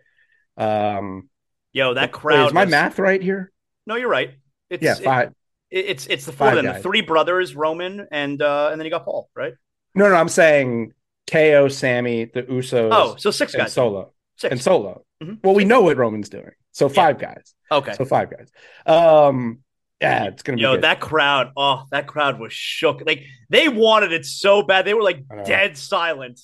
[0.57, 1.29] Um,
[1.71, 2.47] Yo, that wait, crowd.
[2.47, 3.51] is my was- math right here?
[3.85, 4.31] No, you're right.
[4.69, 5.29] It's Yeah, five.
[5.29, 5.36] it-
[5.71, 8.85] it's it's the four Five of them, the three brothers, Roman, and uh and then
[8.85, 9.53] you got Paul, right?
[9.95, 10.93] No, no, I'm saying
[11.29, 13.73] KO, Sammy, the Usos, Oh, so six and guys.
[13.73, 14.13] Solo.
[14.37, 14.51] Six.
[14.51, 15.03] and solo.
[15.23, 15.39] Mhm.
[15.43, 17.53] Well, we know what Roman's doing, so five guys.
[17.71, 17.93] okay.
[17.93, 18.49] So five guys.
[18.85, 19.59] Um,
[19.99, 20.83] yeah, it's gonna be Yo, good.
[20.83, 23.01] that crowd, oh, that crowd was shook.
[23.05, 24.85] Like they wanted it so bad.
[24.85, 26.39] They were like dead silent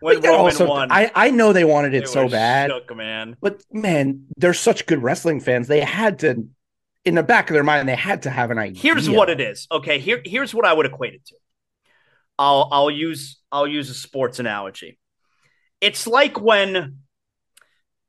[0.00, 0.90] when Roman also- won.
[0.90, 3.36] I I know they wanted They it so were bad, shook, man.
[3.40, 5.68] but man, they're such good wrestling fans.
[5.68, 6.48] They had to,
[7.04, 8.80] in the back of their mind, they had to have an idea.
[8.80, 9.66] Here's what it is.
[9.70, 11.36] Okay, here here's what I would equate it to.
[12.38, 14.98] I'll I'll use I'll use a sports analogy.
[15.80, 16.98] It's like when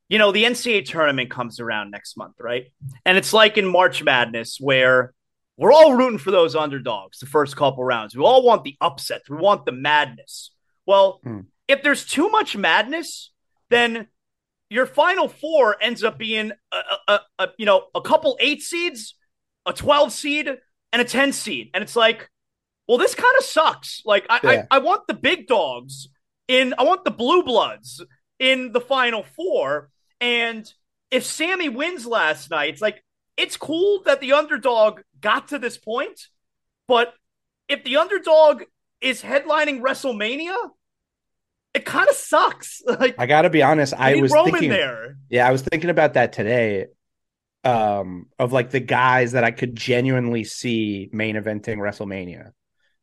[0.09, 2.65] you know the NCAA tournament comes around next month, right?
[3.05, 5.13] And it's like in March Madness where
[5.57, 8.15] we're all rooting for those underdogs the first couple rounds.
[8.15, 9.29] We all want the upsets.
[9.29, 10.51] We want the madness.
[10.85, 11.41] Well, Hmm.
[11.67, 13.31] if there's too much madness,
[13.69, 14.07] then
[14.73, 19.15] your final four ends up being a, a, a you know a couple eight seeds,
[19.67, 20.47] a twelve seed,
[20.91, 22.29] and a ten seed, and it's like,
[22.87, 24.01] well, this kind of sucks.
[24.03, 24.65] Like I, Yeah.
[24.71, 26.09] I I want the big dogs
[26.47, 28.03] in, I want the blue bloods
[28.39, 30.71] in the final four, and
[31.11, 33.03] if Sami wins last night, it's like
[33.37, 36.19] it's cool that the underdog got to this point,
[36.87, 37.13] but
[37.69, 38.63] if the underdog
[39.01, 40.55] is headlining WrestleMania,
[41.73, 42.81] it kind of sucks.
[42.87, 43.93] Like I got to be honest.
[43.97, 44.69] I I was Roman thinking.
[44.69, 45.17] there.
[45.29, 46.87] Yeah, I was thinking about that today.
[47.63, 52.51] um, of like the guys that I could genuinely see main eventing WrestleMania.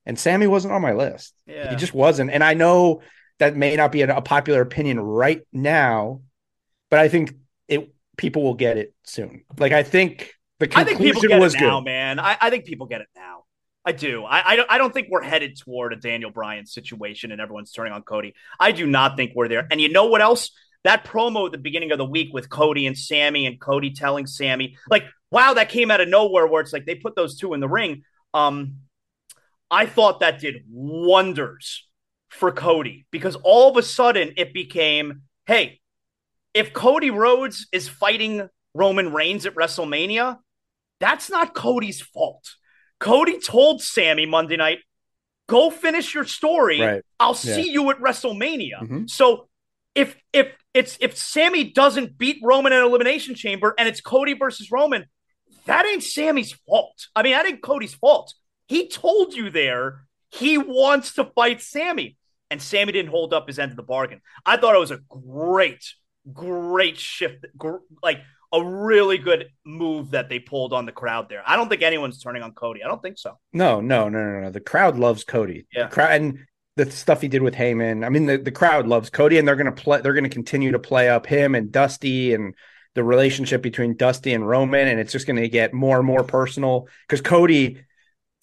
[0.06, 1.35] And Sami wasn't on my list.
[1.46, 1.70] Yeah.
[1.70, 2.30] He just wasn't.
[2.30, 3.00] And I know
[3.38, 6.20] that may not be a, popular opinion right now,
[6.90, 7.35] but I think
[7.68, 9.44] it people will get it soon.
[9.59, 11.87] Like I think the I think people get was it now, good.
[11.87, 12.18] man.
[12.18, 13.39] I, I think people get it now.
[13.84, 14.24] I do.
[14.24, 14.70] I, I don't.
[14.70, 18.34] I don't think we're headed toward a Daniel Bryan situation and everyone's turning on Cody.
[18.58, 19.66] I do not think we're there.
[19.70, 20.50] And you know what else?
[20.84, 24.26] That promo at the beginning of the week with Cody and Sami, and Cody telling
[24.26, 26.46] Sami, like, wow, that came out of nowhere.
[26.46, 28.02] Where it's like they put those two in the ring.
[28.34, 28.76] Um,
[29.70, 31.86] I thought that did wonders
[32.28, 35.80] for Cody because all of a sudden it became, hey,
[36.54, 40.38] if Cody Rhodes is fighting Roman Reigns at WrestleMania,
[40.98, 42.56] that's not Cody's fault.
[43.00, 44.78] Cody told Sami Monday night,
[45.48, 46.80] go finish your story.
[46.80, 47.02] Right.
[47.18, 47.54] I'll Yeah.
[47.56, 48.80] see you at WrestleMania.
[48.82, 49.10] Mhm.
[49.10, 49.48] So
[49.94, 54.70] if if it's if Sami doesn't beat Roman in Elimination Chamber and it's Cody versus
[54.70, 55.06] Roman,
[55.66, 57.08] that ain't Sami's fault.
[57.16, 58.32] I mean, that ain't Cody's fault.
[58.68, 62.16] He told you there he wants to fight Sami,
[62.50, 64.20] and Sami didn't hold up his end of the bargain.
[64.46, 65.84] I thought it was a great,
[66.32, 68.20] great shift, gr- like
[68.52, 71.42] a really good move that they pulled on the crowd there.
[71.46, 72.82] I don't think anyone's turning on Cody.
[72.82, 73.38] I don't think so.
[73.52, 74.50] No, no, no, no, no.
[74.50, 75.66] The crowd loves Cody.
[75.72, 75.84] Yeah.
[75.84, 76.38] The crowd and
[76.76, 78.04] the stuff he did with Heyman.
[78.04, 80.00] I mean, the, the crowd loves Cody, and they're gonna play.
[80.00, 82.54] They're gonna continue to play up him and Dusty and
[82.94, 86.88] the relationship between Dusty and Roman, and it's just gonna get more and more personal
[87.06, 87.82] because Cody.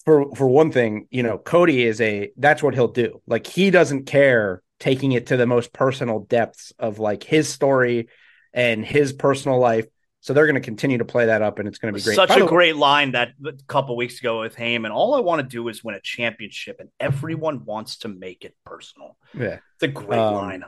[0.06, 3.22] For, for one thing, you know, Cody is a that's what he'll do.
[3.28, 8.08] Like he doesn't care taking it to the most personal depths of like his story
[8.54, 9.86] and his personal life.
[10.28, 12.16] So they're going to continue to play that up, and it's going to be great.
[12.18, 14.92] Such By a way- great line that a couple weeks ago with Heyman.
[14.92, 18.54] All I want to do is win a championship, and everyone wants to make it
[18.66, 19.16] personal.
[19.34, 19.60] yeah.
[19.76, 20.63] It's a great Um, line.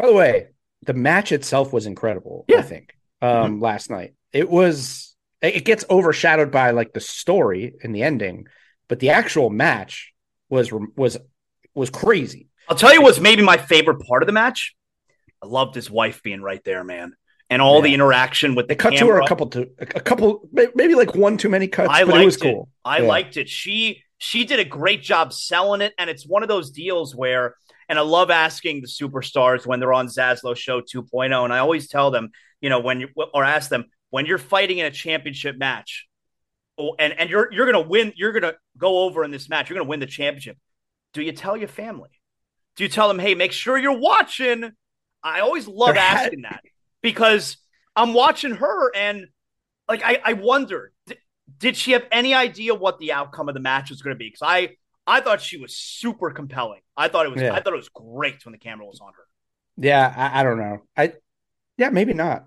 [0.00, 0.48] By the way,
[0.84, 2.44] the match itself was incredible.
[2.48, 2.58] I Yeah.
[2.58, 2.68] Mm-hmm.
[2.68, 5.14] think um, last night it was.
[5.40, 8.48] It it gets overshadowed by like the story and the ending,
[8.88, 10.12] but the actual match
[10.48, 11.18] was was
[11.72, 12.48] was crazy.
[12.68, 14.74] I'll tell you what's maybe my favorite part of the match.
[15.40, 17.14] I loved his wife being right there, man,
[17.50, 20.48] and all the interaction with They the cut to her a couple to a couple
[20.52, 22.40] maybe like one too many cuts, I but it was it.
[22.42, 22.68] cool.
[22.84, 23.08] I Yeah.
[23.08, 23.48] liked it.
[23.48, 27.56] She she did a great job selling it, and it's one of those deals where.
[27.86, 31.86] And I love asking the superstars when they're on Zaslow Show 2.0, and I always
[31.86, 32.30] tell them,
[32.62, 36.06] you know, when you or ask them when you're fighting in a championship match,
[36.78, 39.78] oh, and and you're you're gonna win, you're gonna go over in this match, you're
[39.78, 40.56] gonna win the championship.
[41.12, 42.08] Do you tell your family?
[42.76, 44.72] Do you tell them, hey, make sure you're watching?
[45.22, 46.62] I always love There had- asking that
[47.04, 47.58] because
[47.94, 49.28] I'm watching her and
[49.88, 51.16] like I, I wondered, d-
[51.58, 54.26] did she have any idea what the outcome of the match was going to be?
[54.28, 54.70] Because I
[55.06, 56.80] I thought she was super compelling.
[56.96, 57.54] I thought it was Yeah.
[57.54, 59.24] I thought it was great when the camera was on her.
[59.76, 60.78] Yeah, I, I don't know.
[60.96, 61.12] I
[61.76, 62.46] yeah, maybe not.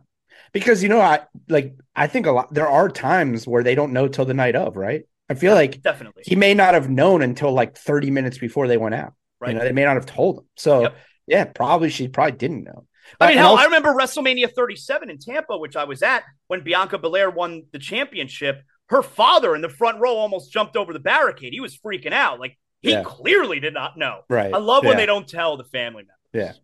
[0.54, 3.94] Because you know, I like I think a lot there are times where they don't
[3.94, 5.04] know till the night of, right?
[5.30, 6.24] I feel like Definitely.
[6.26, 9.14] he may not have known until like 30 minutes before they went out.
[9.40, 9.52] Right.
[9.52, 10.46] You know, they may not have told him.
[10.56, 10.96] So Yep.
[11.28, 12.88] yeah, probably she probably didn't know.
[13.20, 16.62] I mean, hell, also- I remember WrestleMania 37 in Tampa, which I was at when
[16.64, 18.62] Bianca Belair won the championship.
[18.90, 21.52] Her father in the front row almost jumped over the barricade.
[21.54, 22.40] He was freaking out.
[22.40, 23.04] Like he Yeah.
[23.04, 24.22] clearly did not know.
[24.30, 24.54] right.
[24.54, 24.98] I love when Yeah.
[25.00, 26.58] they don't tell the family members.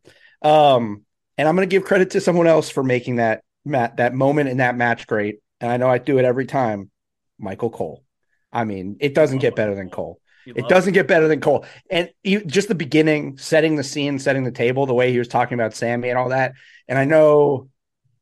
[0.44, 0.70] Yeah.
[0.76, 1.06] Um,
[1.38, 4.50] and I'm going to give credit to someone else for making that mat that moment
[4.50, 5.40] in that match great.
[5.60, 6.92] And I know I do it every time.
[7.40, 8.04] Michael Cole.
[8.52, 10.20] I mean, it doesn't get better than Cole.
[10.46, 11.66] It doesn't get better than Cole.
[11.90, 15.28] And you, just the beginning, setting the scene, setting the table, the way he was
[15.28, 16.54] talking about Sami and all that.
[16.88, 17.70] And I know,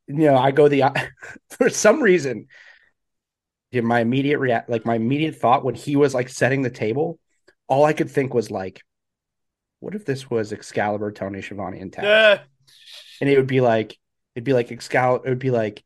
[0.07, 0.83] you know, I go the
[1.49, 2.47] for some reason.
[3.71, 7.19] yeah, My immediate react, like my immediate thought when he was like setting the table,
[7.67, 8.81] all I could think was like,
[9.79, 12.03] what if this was Excalibur, Tony Schiavone, and Taz?
[12.03, 12.43] Uh,
[13.19, 13.97] and it would be like
[14.35, 15.25] it'd be like Excalibur.
[15.25, 15.83] It would be like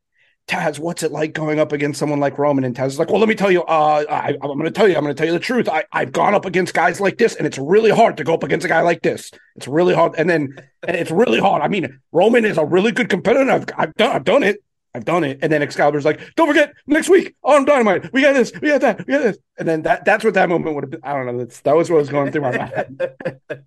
[0.47, 0.77] Taz.
[0.77, 2.63] What's it like going up against someone like Roman?
[2.63, 3.63] And Taz is like, well, let me tell you.
[3.63, 4.95] Uh, I, I'm going to tell you.
[4.95, 5.67] I'm going to tell you the truth.
[5.67, 8.43] I, I've gone up against guys like this, and it's really hard to go up
[8.43, 9.31] against a guy like this.
[9.55, 10.55] It's really hard, and then
[10.87, 11.61] and it's really hard.
[11.61, 13.49] I mean, Roman is a really good competitor.
[13.49, 14.57] I've I've done I've done it.
[14.93, 15.39] I've done it.
[15.41, 18.79] And then Excalibur's like, don't forget next week on Dynamite, we got this, we got
[18.79, 19.37] that, we got this.
[19.59, 21.01] And then that that's what that moment would have been.
[21.03, 21.39] I don't know.
[21.39, 23.01] That's, that was what was going through my mind.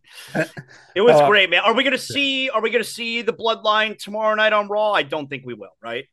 [0.94, 1.60] it was Uh, great, man.
[1.64, 2.48] Are we gonna see?
[2.48, 4.92] Are we gonna see the Bloodline tomorrow night on Raw?
[4.92, 5.76] I don't think we will.
[5.82, 6.06] Right?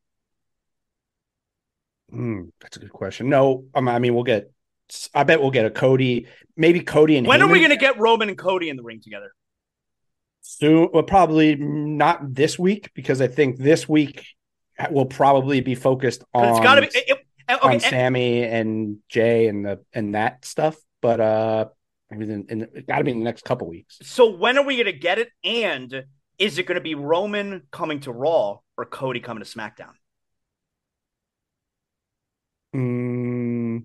[2.16, 3.30] Hmm, that's a good question.
[3.30, 4.52] No, um, I mean we'll get.
[5.14, 8.30] I bet we'll get a Cody, maybe Cody and When are we gonna get Roman
[8.30, 9.32] and Cody in the ring together?
[10.42, 10.90] soon.
[10.94, 14.24] Well, probably not this week because I think this week
[14.92, 16.88] will probably be focused on It's got to be.
[16.88, 20.76] It, it- on okay, and- Sami and Jay and the and that stuff.
[21.02, 21.66] But uh,
[22.10, 24.00] in, in, it got to be in the next couple weeks.
[24.02, 25.30] so when are we gonna get it?
[25.44, 26.06] And
[26.40, 29.92] is it gonna be Roman coming to Raw or Cody coming to SmackDown?
[32.76, 33.84] Mm,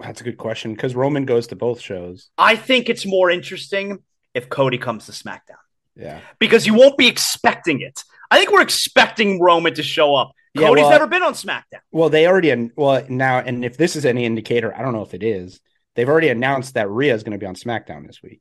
[0.00, 2.30] that's a good question because Roman goes to both shows.
[2.38, 3.98] I think it's more interesting
[4.34, 5.56] if Cody comes to SmackDown
[5.96, 6.20] Yeah.
[6.38, 8.02] because you won't be expecting it.
[8.30, 10.32] I think we're expecting Roman to show up.
[10.54, 11.80] Yeah, Cody's well, never been on SmackDown.
[11.92, 15.12] Well, they already well now, and if this is any indicator, I don't know if
[15.12, 15.60] it is.
[15.94, 18.40] They've already announced that Rhea is going to be on SmackDown this week.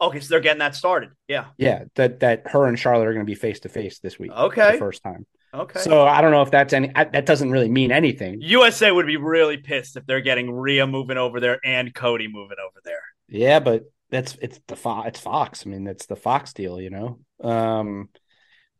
[0.00, 1.10] Okay, so they're getting that started.
[1.26, 1.46] Yeah.
[1.58, 4.30] Yeah, that that her and Charlotte are going to be face to face this week.
[4.30, 4.72] Okay.
[4.72, 5.26] the first time.
[5.56, 5.80] Okay.
[5.80, 6.90] So I don't know if that's any.
[6.94, 8.40] I, that doesn't really mean anything.
[8.40, 12.58] USA would be really pissed if they're getting Rhea moving over there and Cody moving
[12.64, 13.02] over there.
[13.28, 15.64] Yeah, but that's it's the Fo- it's Fox.
[15.66, 17.18] I mean, it's the Fox deal, you know.
[17.40, 18.08] Um,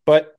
[0.05, 0.37] but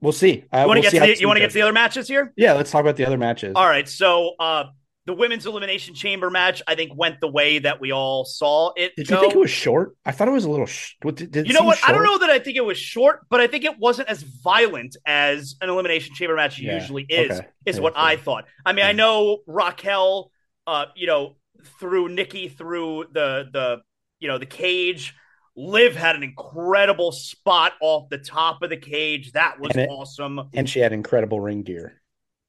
[0.00, 0.44] we'll see.
[0.52, 1.62] Uh, You want to we'll get to how the, you want to get to the
[1.62, 2.32] other matches here?
[2.36, 3.52] Yeah, let's talk about the other matches.
[3.54, 3.88] All right.
[3.88, 4.64] So uh
[5.06, 8.94] the women's elimination chamber match, I think, went the way that we all saw it.
[8.96, 9.14] Did go.
[9.16, 9.96] you think it was short?
[10.04, 10.66] I thought it was a little.
[10.66, 11.78] Sh- did, did You know what?
[11.86, 14.22] I don't know that I think it was short, but I think it wasn't as
[14.22, 17.38] violent as an elimination chamber match Yeah, usually is.
[17.38, 17.48] okay.
[17.64, 17.92] Is Yeah, what.
[17.96, 18.44] I thought.
[18.64, 20.30] I mean, I know Raquel,
[20.66, 21.36] uh, you know,
[21.80, 23.78] through Nikki through the the
[24.20, 25.14] you know the cage.
[25.58, 29.32] Liv had an incredible spot off the top of the cage.
[29.32, 30.50] That was And it- awesome.
[30.52, 32.02] And she had incredible ring gear.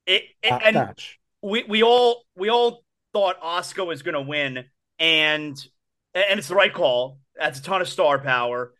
[0.05, 1.17] It, it- and notch.
[1.47, 2.83] We we all we all
[3.13, 4.65] thought Asuka was going to win,
[4.99, 5.67] and
[6.13, 7.19] and it's the right call.
[7.35, 8.73] That's a ton of star power,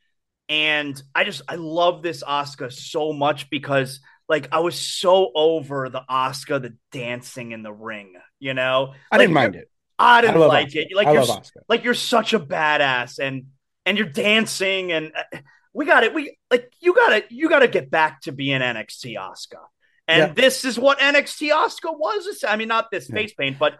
[0.49, 5.89] and I just I love this Asuka so much because like I was so over
[5.89, 8.13] the Asuka the dancing in the ring.
[8.39, 9.69] You know, I Like, didn't mind it.
[9.97, 10.89] I didn't love like it.
[10.93, 11.25] Like I you're
[11.69, 13.45] like you're such a badass and
[13.85, 15.37] and you're dancing and uh,
[15.73, 18.61] we got it we like you got to you got to get back to being
[18.61, 19.63] NXT Asuka.
[20.07, 20.33] And Yeah.
[20.33, 22.43] this is what NXT Asuka was.
[22.47, 23.15] I mean not this Yeah.
[23.15, 23.77] face paint but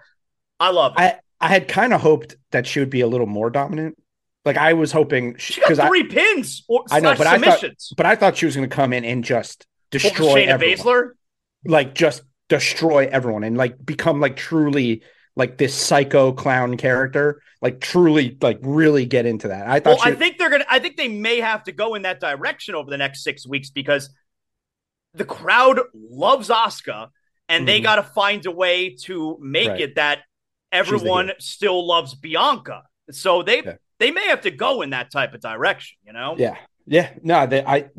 [0.60, 1.02] I love it.
[1.02, 3.98] I I had kind of hoped that she would be a little more dominant.
[4.44, 7.38] Like I was hoping she got because I, three pins or I know, but I
[7.38, 7.64] thought-
[7.98, 10.78] but I thought she was going to come in and just destroy Shayna everyone.
[10.78, 11.10] Baszler.
[11.66, 15.02] like just destroy everyone and like become like truly
[15.36, 20.06] like this psycho clown character like truly like really get into that i thought Well,
[20.06, 20.66] she, I think they're gonna.
[20.70, 23.70] I think they may have to go in that direction over the next six weeks
[23.70, 24.10] because
[25.18, 27.10] the crowd loves Asuka,
[27.50, 27.84] and they Mhm.
[27.84, 29.82] got to find a way to make Right.
[29.82, 30.20] it that
[30.72, 32.84] everyone still loves Bianca.
[33.12, 33.74] So they Yeah.
[34.00, 35.98] they may have to go in that type of direction.
[36.06, 36.36] You know?
[36.38, 36.56] yeah
[36.90, 37.90] yeah no they, i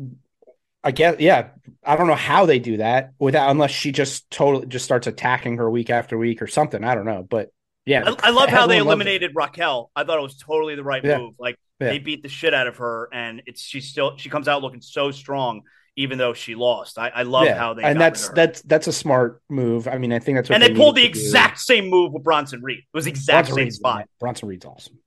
[0.83, 1.49] i guess yeah
[1.85, 5.57] i don't know how they do that without unless she just totally just starts attacking
[5.57, 7.51] her week after week or something i don't know but
[7.85, 8.81] yeah I, I love how they everyone loves it.
[8.81, 9.91] eliminated Raquel.
[9.95, 11.17] I thought it was totally the right Yeah.
[11.19, 11.35] move.
[11.37, 11.89] Like Yeah.
[11.89, 14.81] they beat the shit out of her, and it's she still she comes out looking
[14.81, 15.61] so strong,
[15.99, 16.97] even though she lost.
[16.97, 18.33] I, I love Yeah, how they and that's her.
[18.33, 21.01] that's that's a smart move i mean i think that's what and they, pulled the
[21.07, 21.19] to do.
[21.19, 22.79] exact same move with Bronson Reed.
[22.79, 24.07] It was the exact Bronson same Reed's, spot.
[24.19, 24.97] Bronson Reed's awesome.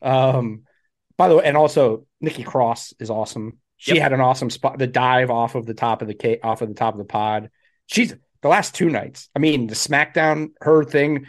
[0.00, 0.62] Um,
[1.16, 3.58] by the way, and also Nikki Cross is awesome.
[3.76, 4.02] She Yep.
[4.02, 6.68] had an awesome spot, the dive off of the top of the ca- off of
[6.68, 7.50] the top of the pod.
[7.86, 9.28] She's the last two nights.
[9.34, 11.26] I mean, the SmackDown her thing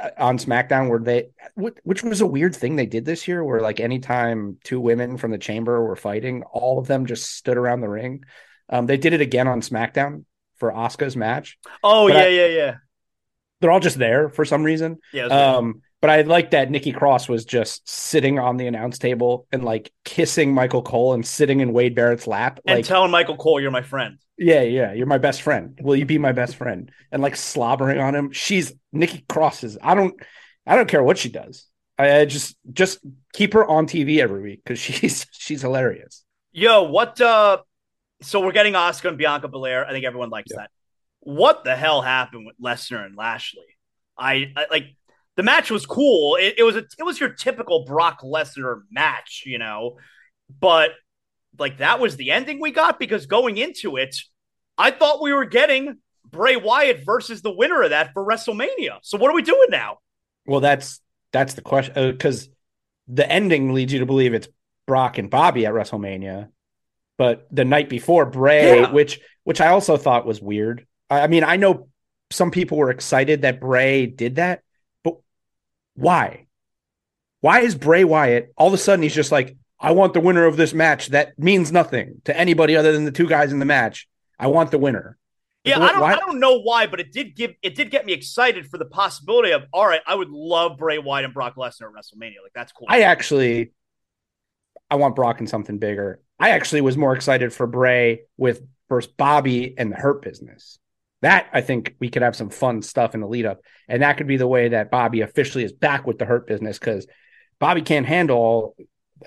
[0.00, 3.60] uh, on SmackDown where they, which was a weird thing they did this year, where
[3.60, 7.80] like anytime two women from the chamber were fighting, all of them just stood around
[7.80, 8.24] the ring.
[8.70, 10.24] Um, they did it again on SmackDown
[10.56, 11.58] for Asuka's match.
[11.82, 12.74] Oh But yeah, I- yeah, yeah.
[13.60, 14.98] They're all just there for some reason.
[15.12, 15.22] Yeah.
[15.22, 15.42] it was weird.
[15.42, 19.62] Um, but I like that Nikki Cross was just sitting on the announce table and
[19.62, 22.60] like kissing Michael Cole and sitting in Wade Barrett's lap.
[22.64, 24.16] and Like, telling Michael Cole you're my friend.
[24.38, 25.78] yeah, yeah, you're my best friend.
[25.82, 26.90] Will you be my best friend?
[27.12, 28.32] And like slobbering on him.
[28.32, 29.76] She's Nikki Cross is.
[29.82, 30.14] I don't,
[30.66, 31.66] I don't care what she does.
[31.98, 33.00] I, I just, just
[33.34, 36.24] keep her on TV every week because she's she's hilarious.
[36.52, 37.20] Yo, what?
[37.20, 37.58] uh
[38.22, 39.86] So we're getting Asuka and Bianca Belair.
[39.86, 40.62] I think everyone likes Yeah.
[40.62, 40.70] that.
[41.20, 43.64] What the hell happened with Lesnar and Lashley?
[44.16, 44.84] I, I like
[45.36, 46.36] the match was cool.
[46.36, 49.96] It, it was a it was your typical Brock Lesnar match, you know,
[50.60, 50.90] but
[51.58, 54.14] like that was the ending we got because going into it,
[54.78, 55.98] I thought we were getting
[56.30, 58.98] Bray Wyatt versus the winner of that for WrestleMania.
[59.02, 59.98] So what are we doing now?
[60.46, 61.00] Well, that's
[61.32, 62.48] that's the question uh, because
[63.08, 64.48] the ending leads you to believe it's
[64.86, 66.48] Brock and Bobby at WrestleMania,
[67.20, 68.92] but the night before Bray, Yeah.
[68.92, 70.86] which which I also thought was weird.
[71.10, 71.90] I, I mean, I know
[72.30, 74.62] some people were excited that Bray did that,
[75.04, 75.16] but
[75.94, 76.46] why?
[77.42, 80.46] Why is Bray Wyatt all of a sudden he's just like, I want the winner
[80.46, 83.66] of this match that means nothing to anybody other than the two guys in the
[83.66, 84.08] match.
[84.38, 85.18] I want the winner.
[85.62, 88.06] Yeah, I don't, why- I don't know why, but it did give it did get
[88.06, 90.00] me excited for the possibility of all right.
[90.06, 92.40] I would love Bray Wyatt and Brock Lesnar at WrestleMania.
[92.42, 92.86] Like that's cool.
[92.88, 93.72] I actually,
[94.90, 96.20] I want Brock in something bigger.
[96.40, 100.78] I actually was more excited for Bray Wyatt versus Bobby and the Hurt Business.
[101.22, 104.16] That I think we could have some fun stuff in the lead up, and that
[104.16, 107.06] could be the way that Bobby officially is back with the Hurt Business because
[107.58, 108.74] Bobby can't handle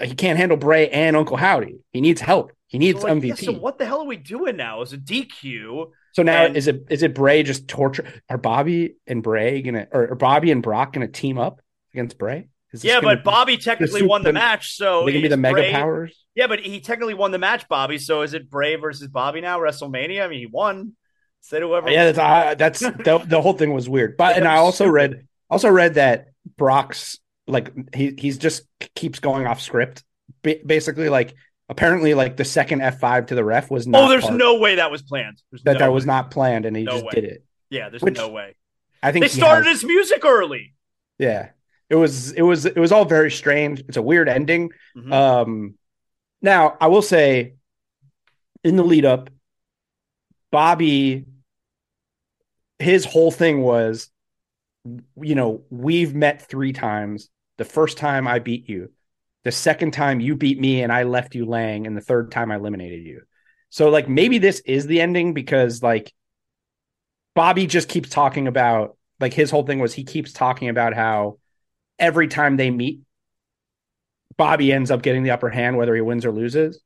[0.01, 1.76] he can't handle Bray and Uncle Howdy.
[1.91, 2.51] He needs help.
[2.66, 3.28] He needs So, like, MVP.
[3.28, 4.82] yeah, so what the hell are we doing now?
[4.82, 5.91] Is a DQ?
[6.14, 8.05] So now And- is it is it Bray just torture?
[8.28, 11.61] Are Bobby and Bray gonna or, or Bobby and Brock gonna team up
[11.93, 12.47] against Bray?
[12.82, 16.17] Yeah, but Bobby technically won the match, so they be the mega Bray- powers?
[16.36, 17.99] Yeah, but he technically won the match, Bobby.
[17.99, 19.59] So is it Bray versus Bobby now?
[19.59, 20.24] WrestleMania?
[20.24, 20.93] I mean, he won.
[21.41, 21.89] Say to whoever.
[21.89, 24.17] Yeah, that's uh, that's the, the whole thing was weird.
[24.17, 28.63] But and I also read also read that Brock's like he he's just
[28.95, 30.03] keeps going off script.
[30.41, 31.36] Ba- basically, like
[31.69, 34.03] apparently, like the second F five to the ref was not.
[34.03, 35.41] oh, there's part- no way that was planned.
[35.51, 35.93] There's that no that way.
[35.93, 37.11] was not planned, and he No just way.
[37.13, 37.43] did it.
[37.69, 38.55] Yeah, there's which- no way.
[39.03, 40.74] I think They started has- his music early.
[41.19, 41.49] Yeah,
[41.89, 43.81] it was it was it was all very strange.
[43.88, 44.71] It's a weird ending.
[44.95, 45.11] Mhm.
[45.11, 45.73] Um,
[46.41, 47.55] now I will say,
[48.63, 49.29] in the lead up,
[50.51, 51.25] Bobby,
[52.79, 54.09] his whole thing was,
[54.86, 57.29] you know, we've met three times.
[57.57, 58.91] The first time I beat you,
[59.43, 62.51] the second time you beat me and I left you laying, and the third time
[62.51, 63.21] I eliminated you.
[63.69, 66.13] So like maybe this is the ending because like
[67.36, 71.38] Bobby just keeps talking about like his whole thing was he keeps talking about how
[72.00, 73.02] every time they meet
[74.38, 76.82] Bobby ends up getting the upper hand whether he wins or loses.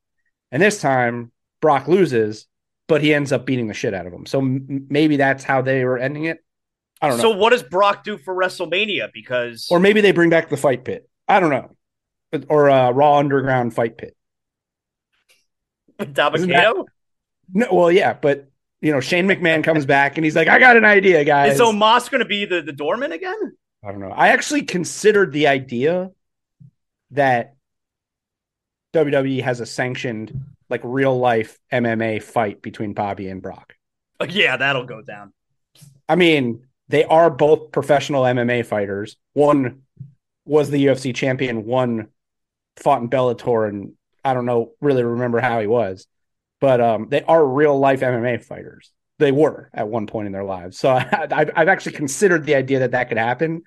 [0.52, 2.46] And this time Brock loses,
[2.86, 4.26] but he ends up beating the shit out of him.
[4.26, 6.44] So m- maybe that's how they were ending it.
[7.00, 7.22] I don't know.
[7.22, 9.12] So what does Brock do for WrestleMania?
[9.12, 11.08] Because or maybe they bring back the fight pit.
[11.26, 11.70] I don't know.
[12.30, 14.14] But- Or a Raw Underground fight pit.
[15.98, 16.50] with
[17.54, 18.48] No, well, yeah, but
[18.80, 21.54] you know, Shane McMahon comes back and he's like, I got an idea, guys.
[21.54, 23.56] Is Omos going to be the, the doorman again?
[23.84, 24.10] I don't know.
[24.10, 26.10] I actually considered the idea
[27.12, 27.54] that
[28.94, 33.74] WWE has a sanctioned, like real life MMA fight between Bobby and Brock.
[34.20, 35.32] Uh, yeah, that'll go down.
[36.08, 39.16] I mean, they are both professional MMA fighters.
[39.34, 39.82] One
[40.44, 42.08] was the UFC champion, one
[42.76, 43.92] fought in Bellator, and
[44.24, 46.06] I don't know really remember how he was,
[46.60, 48.92] but um, they are real life MMA fighters.
[49.18, 50.78] They were at one point in their lives.
[50.78, 53.62] So I, I've, I've actually considered the idea that that could happen,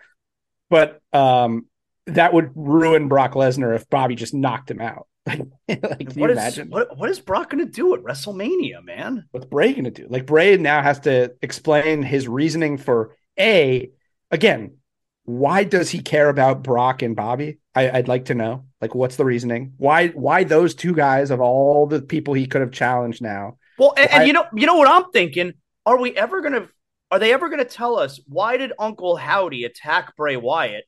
[0.70, 1.66] but um,
[2.08, 5.08] that would ruin Brock Lesnar if Bobby just knocked him out.
[5.28, 6.70] like, can you What is imagine?
[6.70, 9.26] what, what is Brock going to do at WrestleMania, man?
[9.32, 10.08] What's Bray going to do?
[10.10, 13.91] Like Bray now has to explain his reasoning for a
[14.30, 14.78] again.
[15.26, 17.60] Why does he care about Brock and Bobby?
[17.76, 18.66] I, I'd like to know.
[18.82, 19.74] Like, what's the reasoning?
[19.78, 20.08] Why?
[20.10, 23.58] Why those two guys of all the people he could have challenged now?
[23.82, 25.53] Well, and, and I- you know, you know what I'm thinking?
[25.88, 26.69] Are we ever to?
[27.09, 30.86] Are they ever going to tell us why did Uncle Howdy attack Bray Wyatt,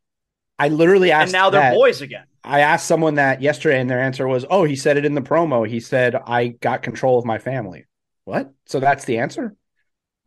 [0.59, 1.23] I literally asked.
[1.23, 1.73] and now they're that.
[1.73, 2.25] boys again?
[2.43, 5.21] I asked someone that yesterday, and their answer was, "Oh, he said it in the
[5.21, 5.67] promo.
[5.67, 7.87] He said I got control of my family."
[8.25, 8.53] What?
[8.67, 9.55] So that's the answer?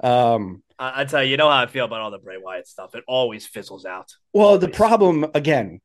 [0.02, 0.64] Um.
[0.76, 2.96] I, I tell you, you know how I feel about all the Bray Wyatt stuff.
[2.96, 4.12] It always fizzles out.
[4.34, 5.80] Well, the problem again,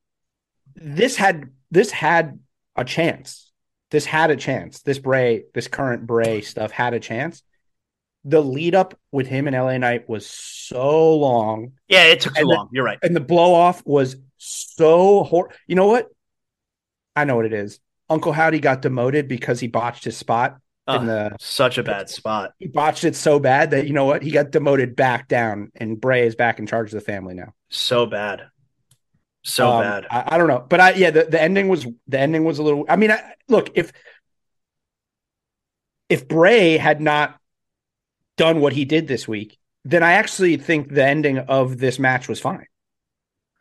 [0.76, 2.40] this had this had
[2.76, 3.51] a chance.
[3.92, 4.82] This had a chance.
[4.82, 7.44] This Bray, this current Bray stuff had a chance.
[8.24, 12.42] The lead up with him and LA Knight was so long, Yeah, it took too
[12.42, 12.70] And the- long.
[12.72, 13.00] You're right.
[13.04, 15.52] and the blow off was so hor.
[15.68, 16.08] You know what?
[17.16, 17.80] I know what it is.
[18.10, 21.36] Uncle Howdy got demoted because he botched his spot in the.
[21.40, 22.54] such a bad spot.
[22.60, 24.22] He botched it so bad that you know what?
[24.24, 27.54] He got demoted back down, and Bray is back in charge of the family now.
[27.70, 28.48] So bad.
[29.44, 30.08] So Um, bad.
[30.12, 32.64] I, I don't know, but I yeah, the, the ending was the ending was a
[32.64, 32.86] little.
[32.88, 33.92] I mean, I, look if
[36.10, 37.40] if Bray had not
[38.38, 42.28] done what he did this week, then I actually think the ending of this match
[42.28, 42.66] was fine.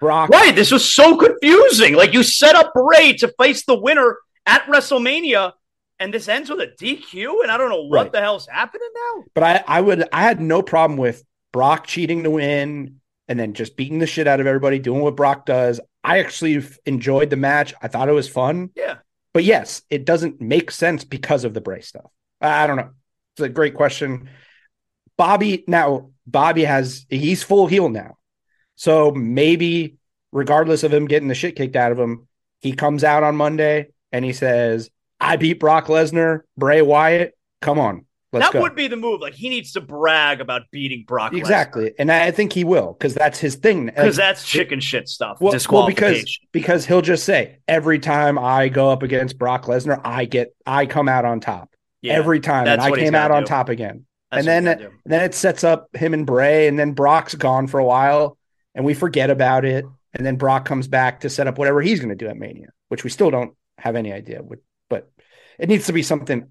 [0.01, 0.55] Brock, Right.
[0.55, 1.95] This was so confusing.
[1.95, 4.16] Like you set up Bray to face the winner
[4.47, 5.53] at WrestleMania,
[5.99, 8.12] and this ends with a DQ, and I don't know what Right.
[8.12, 9.24] the hell's happening now.
[9.35, 11.22] but I I would I had no problem with
[11.53, 12.99] Brock cheating to win
[13.31, 15.81] and then just beating the shit out of everybody, doing what Brock does.
[16.03, 17.72] I actually enjoyed the match.
[17.81, 18.70] I thought it was fun.
[18.74, 18.97] Yeah.
[19.33, 22.11] But yes, it doesn't make sense because of the Bray stuff.
[22.41, 22.91] I don't know.
[23.35, 24.28] It's a great question.
[25.16, 28.18] Bobby now Bobby has he's full heel now.
[28.74, 29.99] So maybe
[30.33, 32.26] regardless of him getting the shit kicked out of him,
[32.61, 37.39] he comes out on Monday and he says, "I beat Brock Lesnar, Bray Wyatt.
[37.61, 39.20] Come on, let's that go." would be the move.
[39.20, 43.14] Like he needs to brag about beating Brock exactly, and I think he will because
[43.14, 43.87] that's his thing.
[43.87, 45.39] because Like, that's chicken shit stuff.
[45.41, 50.01] well, well, because because he'll just say every time I go up against Brock Lesnar,
[50.05, 51.70] I get I come out on top
[52.03, 54.07] yeah, every time, and I came out gotta on top again.
[54.31, 54.81] that's and then.
[54.81, 58.39] And then it sets up him and Bray, and then Brock's gone for a while,
[58.74, 59.85] and we forget about it.
[60.12, 62.70] And then Brock comes back to set up whatever he's going to do at Mania,
[62.89, 64.41] which we still don't have any idea.
[64.89, 65.09] But
[65.59, 66.49] it needs to be something.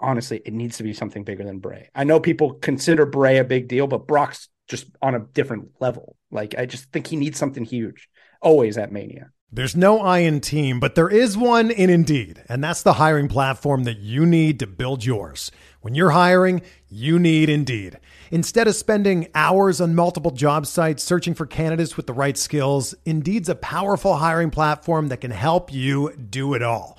[0.00, 1.88] Honestly, it needs to be something bigger than Bray.
[1.94, 6.16] I know people consider Bray a big deal, but Brock's just on a different level.
[6.30, 8.08] Like I just think he needs something huge,
[8.40, 9.30] always at Mania.
[9.54, 13.28] There's no I in team, but there is one in Indeed, and that's the hiring
[13.28, 15.50] platform that you need to build yours.
[15.82, 17.98] When you're hiring, you need Indeed.
[18.30, 22.94] Instead of spending hours on multiple job sites searching for candidates with the right skills,
[23.04, 26.98] Indeed's a powerful hiring platform that can help you do it all.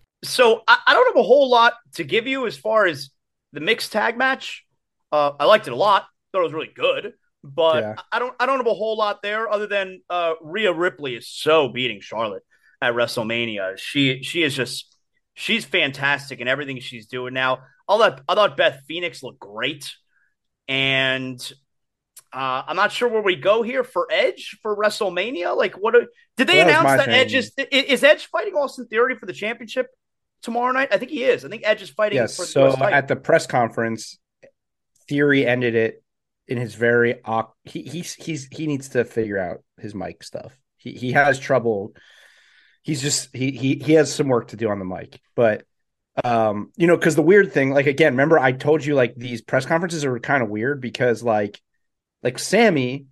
[0.23, 3.09] So I, I, don't have a whole lot to give you as far as
[3.53, 4.65] the mixed tag match.
[5.11, 6.05] Uh, I liked it a lot.
[6.31, 7.13] Thought it was really good,
[7.43, 7.95] but yeah.
[8.11, 11.27] I don't I don't have a whole lot there other than uh, Rhea Ripley is
[11.27, 12.43] so beating Charlotte
[12.81, 13.77] at WrestleMania.
[13.77, 14.95] She she is just
[15.33, 17.59] she's fantastic in everything she's doing now.
[17.87, 19.93] All that I thought Beth Phoenix looked great,
[20.69, 21.37] and
[22.31, 25.57] uh, I'm not sure where we go here for Edge for WrestleMania.
[25.57, 26.05] Like, what are,
[26.37, 27.15] did they announce that thing.
[27.15, 29.87] Edge is is Edge fighting Austin Theory for the championship
[30.41, 30.89] tomorrow night?
[30.91, 31.45] I think he is.
[31.45, 32.17] I think Edge is fighting.
[32.17, 32.35] Yes.
[32.49, 34.17] so at the press conference,
[35.07, 36.03] Theory ended it
[36.47, 37.21] in his very
[37.63, 40.57] he he's he's he needs to figure out his mic stuff.
[40.77, 41.93] He he has trouble.
[42.81, 45.63] He's just he he he has some work to do on the mic, but
[46.25, 49.41] um you know because the weird thing like again remember i told you like these
[49.41, 51.61] press conferences are kind of weird because like
[52.21, 53.05] like Sami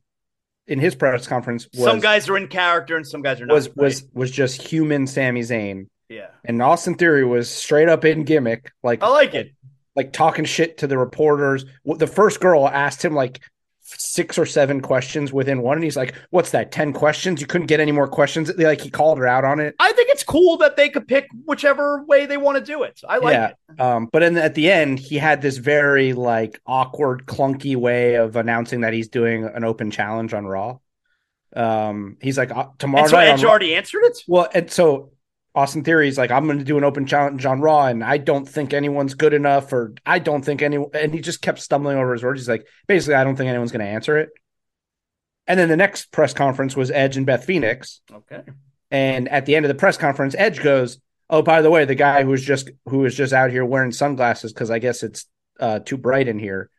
[0.67, 3.53] in his press conference was, some guys are in character and some guys are not
[3.53, 3.77] was right?
[3.77, 6.29] was was just human Sami Zayn yeah.
[6.43, 8.71] And Austin Theory was straight up in gimmick.
[8.83, 9.53] Like I like it.
[9.95, 11.65] Like talking shit to the reporters.
[11.85, 13.41] The first girl asked him like
[13.81, 16.71] six or seven questions within one, and he's like, "What's that?
[16.71, 17.41] Ten questions?
[17.41, 19.75] You couldn't get any more questions." Like he called her out on it.
[19.79, 23.01] I think it's cool that they could pick whichever way they want to do it.
[23.07, 23.51] I like yeah.
[23.69, 23.79] it.
[23.79, 28.35] Um, but in, at the end, he had this very like awkward, clunky way of
[28.35, 30.77] announcing that he's doing an open challenge on Raw.
[31.55, 33.03] Um, he's like uh, tomorrow.
[33.03, 34.19] And so Edge already answered it.
[34.27, 35.11] Well, and so
[35.59, 38.47] Austin Theory's like, I'm going to do an open challenge on Raw, and I don't
[38.47, 40.89] think anyone's good enough, or I don't think anyone.
[40.93, 42.39] And he just kept stumbling over his words.
[42.39, 44.29] He's like, basically, I don't think anyone's going to answer it.
[45.47, 47.99] And then the next press conference was Edge and Beth Phoenix.
[48.09, 48.41] Okay.
[48.89, 50.97] And at the end of the press conference, Edge goes,
[51.29, 53.91] "Oh, by the way, the guy who was just who was just out here wearing
[53.91, 55.25] sunglasses because I guess it's
[55.59, 56.69] uh, too bright in here.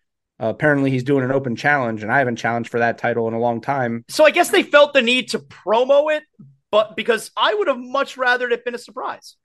[0.43, 3.35] Uh, apparently, he's doing an open challenge, and I haven't challenged for that title in
[3.35, 4.07] a long time.
[4.09, 6.23] So I guess they felt the need to promo it,
[6.71, 9.37] but because I would have much rather it been a surprise.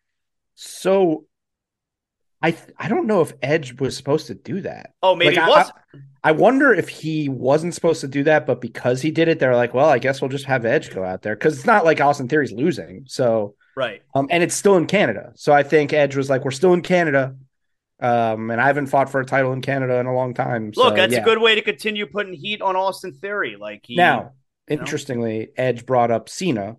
[0.55, 1.25] So
[2.41, 4.93] I I don't know if Edge was supposed to do that.
[5.01, 5.71] Oh, maybe like, was.
[6.23, 9.39] I, I, wonder if he wasn't supposed to do that, but because he did it,
[9.39, 11.85] they're like, well, I guess we'll just have Edge go out there because it's not
[11.85, 13.05] like Austin Theory's losing.
[13.07, 15.31] So right, um, and it's still in Canada.
[15.35, 17.35] So I think Edge was like, we're still in Canada.
[17.97, 20.71] Um, and I haven't fought for a title in Canada in a long time.
[20.75, 21.21] Look, so, that's yeah.
[21.21, 23.55] a good way to continue putting heat on Austin Theory.
[23.55, 24.33] Like he, now,
[24.67, 25.51] interestingly, know?
[25.55, 26.75] Edge brought up Cena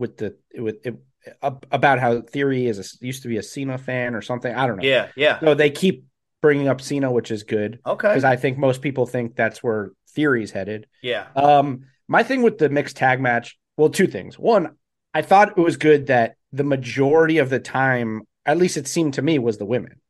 [0.00, 0.96] with the with it,
[1.42, 4.52] about how Theory is a, used to be a Cena fan or something.
[4.52, 4.82] I don't know.
[4.82, 5.38] Yeah, yeah.
[5.38, 6.06] So they keep
[6.40, 7.78] bringing up Cena, which is good.
[7.86, 10.86] Okay, because I think most people think that's where Theory's headed.
[11.02, 11.26] Yeah.
[11.36, 14.38] Um, my thing with the mixed tag match, well, two things.
[14.38, 14.76] One,
[15.14, 19.14] I thought it was good that the majority of the time, at least it seemed
[19.14, 20.00] to me, was the women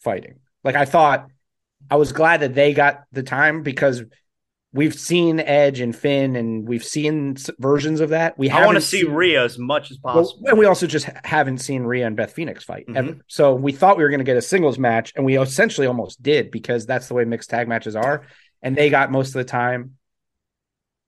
[0.00, 0.38] fighting.
[0.62, 1.28] Like I thought,
[1.90, 4.02] I was glad that they got the time because
[4.78, 8.38] we've seen Edge and Finn, and we've seen versions of that.
[8.38, 11.10] We I want to see Rhea as much as possible, well, and we also just
[11.24, 12.96] haven't seen Rhea and Beth Phoenix fight mm-hmm.
[12.96, 13.16] ever.
[13.26, 16.22] So we thought we were going to get a singles match, and we essentially almost
[16.22, 18.26] did because that's the way mixed tag matches are,
[18.62, 19.94] and they got most of the time.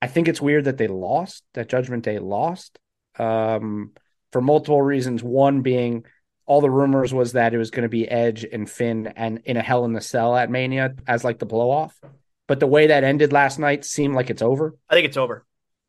[0.02, 2.76] I think it's weird that they lost, that Judgment Day lost,
[3.18, 3.92] um,
[4.32, 5.22] for multiple reasons.
[5.22, 6.06] One being
[6.44, 9.56] all the rumors was that it was going to be Edge and Finn and in
[9.56, 11.96] a Hell in the Cell at Mania as like the blow off
[12.50, 14.76] but the way that ended last night seemed like it's over.
[14.88, 15.46] I think it's over.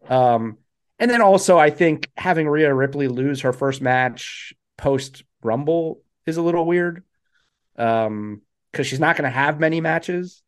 [0.07, 0.59] Um,
[0.99, 6.37] and then also, I think having Rhea Ripley lose her first match post Rumble is
[6.37, 7.03] a little weird.
[7.77, 10.43] Um, because she's not going to have many matches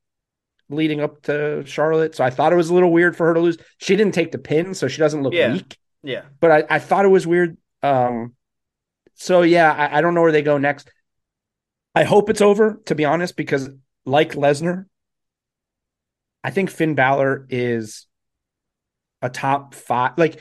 [0.69, 2.13] leading up to Charlotte.
[2.13, 3.57] So I thought it was a little weird for her to lose.
[3.79, 5.53] She didn't take the pin, so she doesn't look yeah.
[5.53, 5.79] weak.
[6.03, 6.25] Yeah.
[6.39, 7.57] But I, I thought it was weird.
[7.81, 8.35] Um,
[9.15, 10.91] so yeah, I, I don't know where they go next.
[11.95, 13.67] I hope it's over, to be honest, because
[14.05, 14.85] like Lesnar,
[16.43, 18.05] I think Finn Balor is
[19.21, 20.17] a top five.
[20.17, 20.39] Like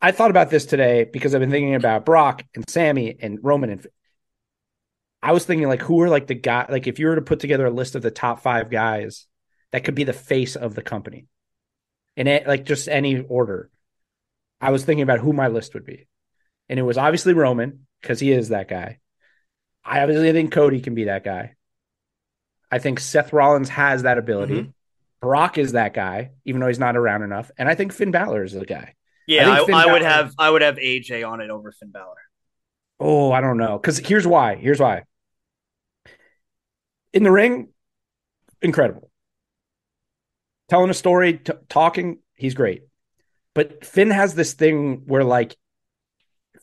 [0.00, 3.70] I thought about this today because I've been thinking about Brock and Sami and Roman
[3.70, 3.86] and
[5.22, 7.40] I was thinking like who are like the guy like if you were to put
[7.40, 9.26] together a list of the top five guys
[9.72, 11.26] that could be the face of the company
[12.16, 13.70] in it like just any order.
[14.60, 16.08] I was thinking about who my list would be.
[16.68, 18.98] And it was obviously Roman, because he is that guy.
[19.84, 21.54] I obviously think Cody can be that guy.
[22.70, 24.62] I think Seth Rollins has that ability.
[24.62, 24.72] Mhm.
[25.20, 27.50] Brock is that guy, even though he's not around enough.
[27.58, 28.94] And I think Finn Balor is the guy.
[29.26, 32.14] Yeah, I I, I would have I would have AJ on it over Finn Balor.
[32.98, 33.78] Oh, I don't know.
[33.78, 34.56] Because here's why.
[34.56, 35.02] Here's why.
[37.12, 37.68] In the ring,
[38.62, 39.10] incredible.
[40.68, 42.82] Telling a story, t- talking, he's great.
[43.54, 45.56] But Finn has this thing where, like,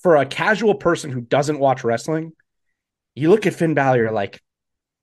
[0.01, 2.33] for a casual person who doesn't watch wrestling,
[3.15, 4.41] you look at Finn Balor, you're like,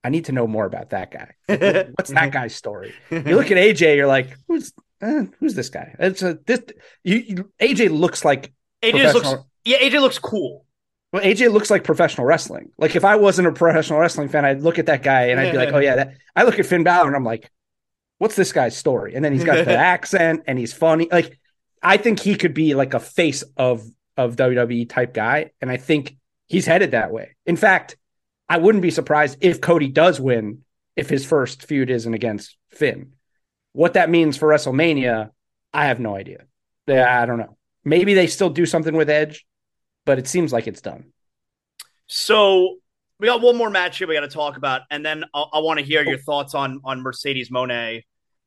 [0.03, 1.35] I need to know more about that guy.
[1.97, 2.95] What's that guy's story?
[3.11, 4.73] You look at AJ, you're like, who's
[5.03, 5.95] eh, who's this guy?
[5.99, 6.61] It's a this.
[7.05, 10.65] You, you AJ looks like AJ looks yeah, AJ looks cool.
[11.13, 12.71] Well, AJ looks like professional wrestling.
[12.79, 15.53] Like if I wasn't a professional wrestling fan, I'd look at that guy and I'd
[15.53, 16.15] be like, oh yeah, that.
[16.37, 17.51] I look at Finn Balor and I'm like,
[18.19, 19.15] what's this guy's story?
[19.15, 21.09] And then he's got the accent and he's funny.
[21.11, 21.39] Like
[21.83, 23.85] I think he could be like a face of
[24.17, 27.37] of WWE type guy, and I think he's headed that way.
[27.47, 27.97] In fact,
[28.51, 30.65] I wouldn't be surprised if Cody does win
[30.97, 33.13] if his first feud isn't against Finn.
[33.73, 35.31] What that means for WrestleMania,
[35.73, 36.47] I have no idea.
[36.89, 37.57] I don't know.
[37.85, 39.47] Maybe they still do something with Edge,
[40.05, 41.13] but it seems like it's done.
[42.09, 42.79] So
[43.21, 45.59] we got one more match here we got to talk about, and then I, I
[45.61, 48.05] want to hear your thoughts on on Mercedes Monet.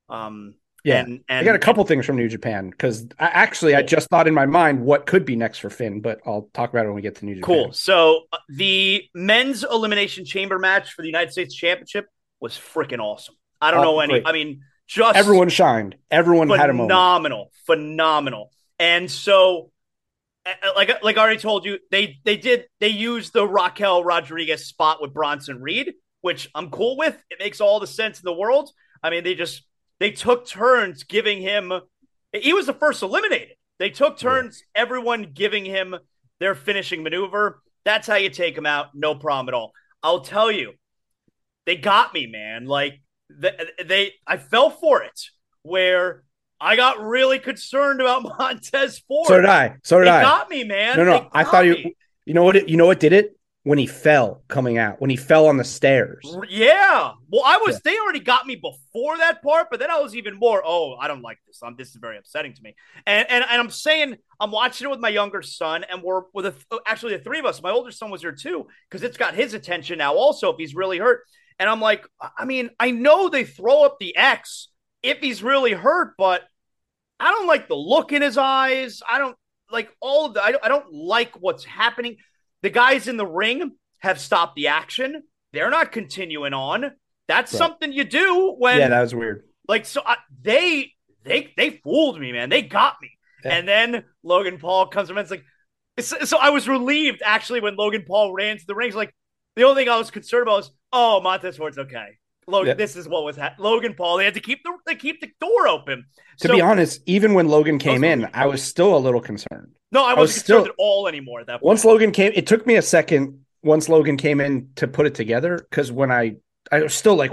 [0.10, 1.00] Um, Yeah.
[1.02, 4.10] and, and I got a couple things from New Japan because I, actually I just
[4.10, 6.90] thought in my mind what could be next for Finn, but I'll talk about it
[6.90, 7.46] when we get to New Japan.
[7.46, 7.74] Cool.
[7.74, 12.08] So uh, the men's elimination chamber match for the United States Championship
[12.42, 13.36] was freaking awesome.
[13.62, 14.14] I don't Oh, know any.
[14.14, 14.28] great.
[14.28, 15.96] I mean, just Everyone shined.
[16.12, 16.90] Everyone had a moment.
[16.92, 18.52] phenomenal, phenomenal.
[18.78, 19.72] And so,
[20.46, 24.66] uh, like like I already told you, they they did they used the Raquel Rodriguez
[24.66, 27.16] spot with Bronson Reed, which I'm cool with.
[27.30, 28.70] It makes all the sense in the world.
[29.02, 29.64] I mean, they just
[30.00, 31.72] they took turns giving him.
[32.34, 33.56] He was the first eliminated.
[33.80, 35.96] They took turns, everyone giving him
[36.40, 37.62] their finishing maneuver.
[37.86, 38.88] That's how you take him out.
[38.94, 39.74] No problem at all.
[40.02, 40.74] I'll tell you,
[41.66, 42.66] they got me, man.
[42.66, 43.52] Like they,
[43.84, 45.20] they I fell for it.
[45.64, 46.24] Where
[46.60, 49.28] I got really concerned about Montez Ford.
[49.28, 49.76] So did I.
[49.84, 50.22] So did They I.
[50.22, 50.98] got me, man.
[50.98, 51.30] no, no.
[51.32, 51.94] I thought you.
[52.26, 52.56] You know what?
[52.56, 55.58] It, you know what did it when he fell coming out when he fell on
[55.58, 56.36] the stairs.
[56.50, 57.14] Yeah.
[57.30, 57.80] Well, I was.
[57.82, 60.62] They already got me before that part, but then I was even more.
[60.66, 61.62] Oh, I don't like this.
[61.64, 62.76] Um, this is very upsetting to me.
[63.08, 66.48] And and and I'm saying I'm watching it with my younger son, and we're with
[66.48, 66.54] a,
[66.86, 67.62] actually the three of us.
[67.62, 70.14] My older son was here too because it's got his attention now.
[70.14, 71.22] Also, if he's really hurt,
[71.58, 72.06] and I'm like,
[72.38, 74.68] I mean, I know they throw up the X
[75.02, 76.44] if he's really hurt, but
[77.20, 79.02] I don't like the look in his eyes.
[79.10, 79.38] I don't
[79.72, 80.44] like all of the.
[80.44, 82.18] I don't, I don't like what's happening.
[82.64, 85.22] The guys in the ring have stopped the action.
[85.52, 86.92] They're not continuing on.
[87.28, 87.58] That's Right.
[87.58, 89.44] something you do when, yeah, that was weird.
[89.68, 90.92] like, so I, they
[91.24, 92.50] they they fooled me, man.
[92.50, 93.12] They got me.
[93.46, 93.56] Yeah.
[93.58, 95.44] And then Logan Paul comes and It's like,
[96.00, 99.14] so, so I was relieved actually when Logan Paul ran to the rings like
[99.56, 102.18] the only thing I was concerned about was, oh, Montez Ford's okay.
[102.48, 102.74] Logan, Yeah.
[102.76, 104.18] this is what was ha- Logan Paul.
[104.18, 106.06] They had to keep the they keep the door open.
[106.40, 108.28] To So- be honest, even when Logan came in.
[108.34, 109.76] I was still a little concerned.
[109.92, 111.64] no, I I wasn't was concerned still- at all anymore at that point.
[111.64, 113.46] Once Logan came, it took me a second.
[113.64, 116.36] Once Logan came in to put it together, because when I,
[116.72, 117.32] I was still like,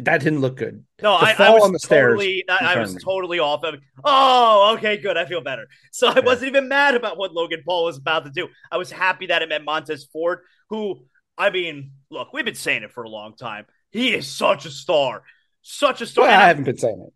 [0.00, 0.84] that didn't look good.
[1.02, 3.00] No, I, I was on the stairs totally, I, I was me.
[3.02, 3.64] totally off.
[3.64, 5.16] of Oh, okay, good.
[5.16, 5.66] I feel better.
[5.90, 6.20] So I Yeah.
[6.24, 8.48] wasn't even mad about what Logan Paul was about to do.
[8.70, 11.04] I was happy that it meant Montez Ford, who,
[11.36, 13.64] I mean, look, we've been saying it for a long time.
[13.90, 15.22] He is such a star,
[15.62, 16.26] such a star.
[16.26, 17.12] Well, I haven't been saying it.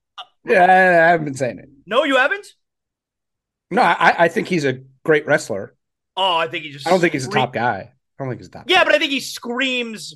[0.50, 1.68] Yeah, I, haven't been saying it.
[1.86, 2.46] no, you haven't.
[3.70, 5.74] No, I, I think he's a great wrestler.
[6.16, 6.86] Oh, I think he just.
[6.86, 7.92] I don't think he's a top guy.
[8.18, 8.64] I don't think he's a top.
[8.68, 8.84] Yeah, guy.
[8.84, 10.14] but I think he screams,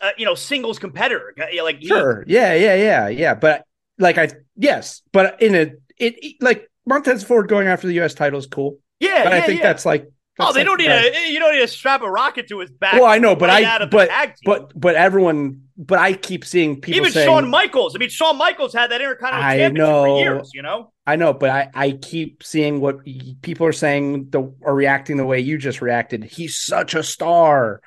[0.00, 1.34] uh, you know, singles competitor.
[1.62, 2.24] Like he- sure.
[2.26, 3.34] Yeah, yeah, yeah, yeah.
[3.34, 3.64] But
[3.98, 5.60] like, I yes, but in a
[5.96, 8.14] it, it- like Montez Ford going after the U.S.
[8.14, 8.78] title is cool.
[9.00, 9.66] yeah, But yeah, I think yeah.
[9.66, 10.10] that's like.
[10.38, 11.16] Oh, they don't need a.
[11.16, 12.94] Eh, you don't need to strap a rocket to his back.
[12.94, 14.10] Well, I know, but right I but
[14.44, 17.96] but but everyone, but I keep seeing people Even saying, Shawn Michaels.
[17.96, 20.04] I mean, Shawn Michaels had that Intercontinental I Championship know.
[20.04, 20.50] for years.
[20.52, 20.92] You know.
[21.06, 22.98] I know, but I I keep seeing what
[23.40, 26.24] people are saying, the are reacting the way you just reacted.
[26.24, 27.80] He's such a star.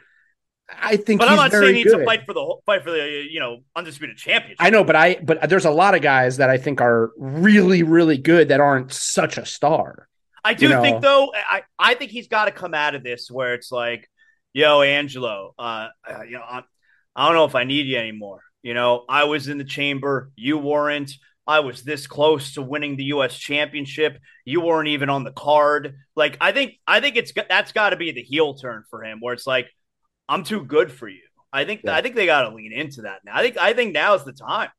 [0.71, 3.27] I think, But I'm not saying he needs to fight for the fight for the
[3.29, 4.57] you know undisputed championship.
[4.59, 7.83] I know, but I but there's a lot of guys that I think are really
[7.83, 10.08] really good that aren't such a star.
[10.43, 10.81] I do you know.
[10.81, 14.09] think though, I I think he's got to come out of this where it's like,
[14.53, 16.63] yo, Angelo, uh, uh, you know, I,
[17.15, 18.41] I don't know if I need you anymore.
[18.61, 21.11] You know, I was in the chamber, you weren't.
[21.47, 23.35] I was this close to winning the U.S.
[23.35, 24.19] championship.
[24.45, 25.95] You weren't even on the card.
[26.15, 29.17] Like, I think, I think it's that's got to be the heel turn for him,
[29.19, 29.67] where it's like,
[30.27, 31.23] I'm too good for you.
[31.51, 31.95] I think, yeah.
[31.95, 33.31] I think they got to lean into that now.
[33.33, 34.69] I think, I think now is the time.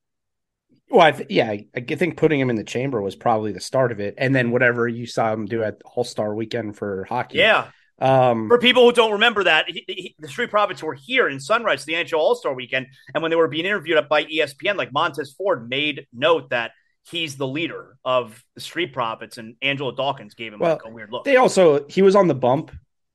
[0.91, 3.93] Well, I th- yeah, I think putting him in the chamber was probably the start
[3.93, 7.39] of it, and then whatever you saw him do at All Star Weekend for hockey.
[7.39, 7.69] Yeah,
[8.01, 11.39] um, For people who don't remember that, he, he, the Street Profits were here in
[11.39, 14.77] Sunrise, the NHL All Star Weekend, and when they were being interviewed up by ESPN,
[14.77, 16.73] like Montez Ford made note that
[17.11, 20.91] he's the leader of the Street Profits, and Angelo Dawkins gave him well, like a
[20.91, 21.25] weird look.
[21.25, 22.73] They also he was on the bump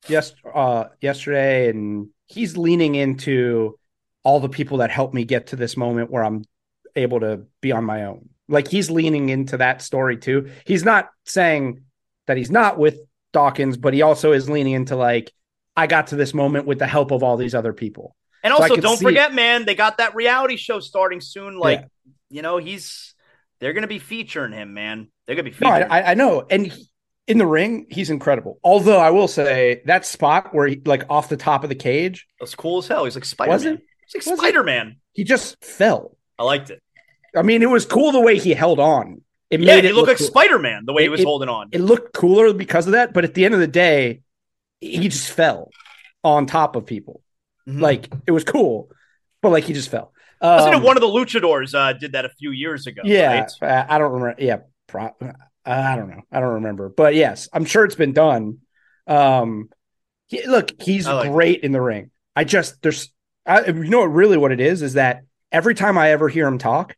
[0.08, 3.78] yes uh, yesterday, and he's leaning into
[4.22, 6.44] all the people that helped me get to this moment where I'm
[6.96, 8.28] able to be on my own.
[8.48, 10.50] Like he's leaning into that story too.
[10.64, 11.82] He's not saying
[12.26, 12.98] that he's not with
[13.32, 15.32] Dawkins, but he also is leaning into like,
[15.76, 18.16] I got to this moment with the help of all these other people.
[18.42, 19.34] And also, so don't forget, it.
[19.34, 21.58] man, they got that reality show starting soon.
[21.58, 22.12] Like, yeah.
[22.30, 23.14] you know, he's
[23.58, 25.08] they're going to be featuring him, man.
[25.26, 25.80] They're going to be featuring.
[25.80, 26.88] No, I, I, know, and he,
[27.26, 28.60] in the ring, he's incredible.
[28.62, 32.26] Although I will say that spot where he like off the top of the cage,
[32.38, 33.04] that's cool as hell.
[33.04, 33.82] He's like Spider Man.
[34.06, 34.96] He's like Spider Man.
[35.12, 36.16] He just fell.
[36.38, 36.82] I liked it.
[37.36, 39.22] I mean, it was cool the way he held on.
[39.50, 40.26] It yeah, made it, look, look like cool.
[40.26, 41.68] Spider Man the way it, he was it, holding on.
[41.72, 44.22] It looked cooler because of that, but at the end of the day,
[44.80, 45.70] he just fell
[46.24, 47.22] on top of people.
[47.68, 47.80] Mm-hmm.
[47.80, 48.90] Like it was cool,
[49.42, 50.12] but like he just fell.
[50.40, 53.02] Um, Wasn't it one of the luchadors uh, did that a few years ago?
[53.04, 53.86] Yeah, right?
[53.88, 54.42] I don't remember.
[54.42, 55.14] Yeah, pro-
[55.64, 56.22] I don't know.
[56.30, 58.58] I don't remember, but yes, I'm sure it's been done.
[59.06, 59.70] Um,
[60.26, 62.10] he, look, he's like great in the ring.
[62.34, 63.10] I just there's,
[63.46, 66.46] I, you know what really what it is is that every time I ever hear
[66.46, 66.94] him talk,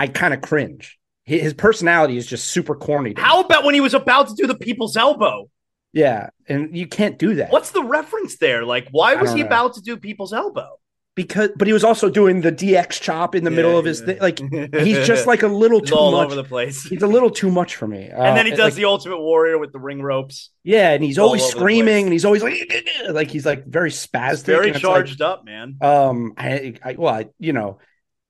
[0.00, 0.98] I kind of cringe
[1.38, 3.14] his personality is just super corny.
[3.16, 5.48] How about when he was about to do the people's elbow?
[5.92, 7.52] Yeah, and you can't do that.
[7.52, 8.64] What's the reference there?
[8.64, 9.46] Like, why was he know.
[9.46, 10.78] about to do people's elbow?
[11.16, 14.00] Because, but he was also doing the DX chop in the yeah, middle of his
[14.00, 14.18] thing.
[14.20, 16.26] Like, he's just like a little too all much.
[16.26, 16.84] over the place.
[16.84, 18.08] He's a little too much for me.
[18.08, 20.50] Uh, and then he does like, the Ultimate Warrior with the ring ropes.
[20.62, 22.72] Yeah, and he's always screaming, and he's always like,
[23.10, 25.76] like he's like very spastic, very charged like, up, man.
[25.80, 27.78] Um, I, I well, I, you know,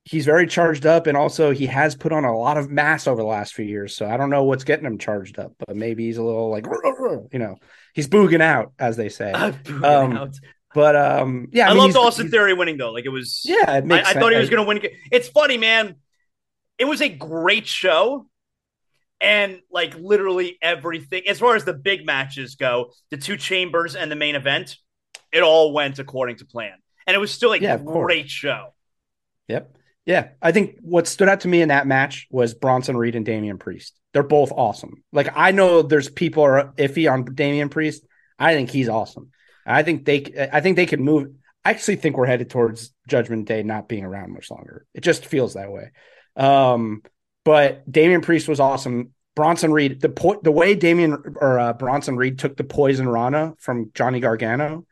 [0.05, 3.21] he's very charged up and also he has put on a lot of mass over
[3.21, 6.07] the last few years so i don't know what's getting him charged up but maybe
[6.07, 6.67] he's a little like
[7.33, 7.57] you know
[7.95, 9.33] he's booging out as they say.
[9.33, 10.31] Um,
[10.75, 13.77] but um yeah i, I mean, love austin theory winning though like it was yeah
[13.77, 14.81] it I, I, thought he was gonna win
[15.11, 15.97] it's funny man.
[16.79, 18.27] It was a great show
[19.21, 24.11] and like literally everything as far as the big matches go the two chambers and
[24.11, 24.77] the main event
[25.31, 26.73] it all went according to plan
[27.07, 28.73] and it was still a yeah, great show.
[29.49, 29.77] Yep
[30.11, 33.25] yeah, I think what stood out to me in that match was Bronson Reed and
[33.25, 33.95] Damian Priest.
[34.13, 35.05] They're both awesome.
[35.13, 38.05] Like I know there's people are iffy on Damian Priest.
[38.37, 39.31] I think he's awesome.
[39.65, 41.29] I think they I think they could move.
[41.65, 44.85] I actually think we're headed towards Judgment Day not being around much longer.
[44.95, 45.93] It just feels that way.
[46.35, 47.03] Um,
[47.45, 49.13] but Damian Priest was awesome.
[49.37, 53.55] Bronson Reed, the po- the way Damian or uh, Bronson Reed took the poison Rana
[53.61, 54.87] from Johnny Gargano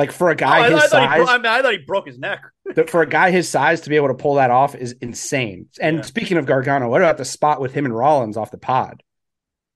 [0.00, 1.78] like for a guy oh, his I, size, I, bro- I, mean, I thought he
[1.78, 2.40] broke his neck.
[2.88, 5.66] for a guy his size to be able to pull that off is insane.
[5.78, 6.02] And yeah.
[6.02, 9.02] speaking of Gargano, what about the spot with him and Rollins off the pod?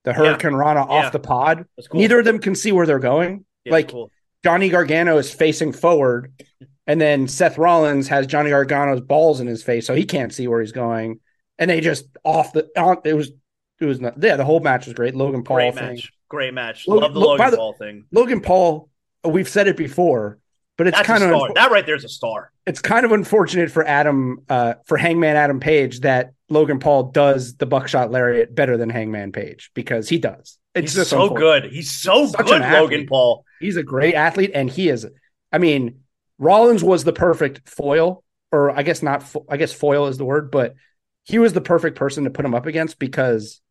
[0.03, 0.57] The Hurricane yeah.
[0.57, 1.09] Rana off yeah.
[1.11, 1.65] the pod.
[1.91, 2.01] Cool.
[2.01, 3.45] Neither of them can see where they're going.
[3.67, 4.09] like cool.
[4.43, 6.33] Johnny Gargano is facing forward,
[6.87, 10.47] and then Seth Rollins has Johnny Gargano's balls in his face, so he can't see
[10.47, 11.19] where he's going.
[11.59, 13.31] And they just off the on, it was
[13.79, 15.13] it was not yeah the whole match was great.
[15.13, 15.95] Logan Paul great thing.
[15.95, 16.87] match, great match.
[16.87, 18.05] Logan, Love the Logan the, Paul thing.
[18.11, 18.89] Logan Paul
[19.27, 20.39] we've said it before,
[20.77, 22.51] but it's That's kind of that right there's a star.
[22.65, 27.55] It's kind of unfortunate for Adam, uh, for Hangman Adam Page that Logan Paul does
[27.55, 30.57] the buckshot lariat better than Hangman Page because he does.
[30.73, 31.65] It's He's so good.
[31.65, 33.45] He's so Such good, Logan Paul.
[33.59, 35.07] He's a great athlete, and he is.
[35.51, 36.01] I mean,
[36.37, 39.23] Rollins was the perfect foil, or I guess not.
[39.49, 40.75] I guess foil is the word, but
[41.23, 43.61] he was the perfect person to put him up against because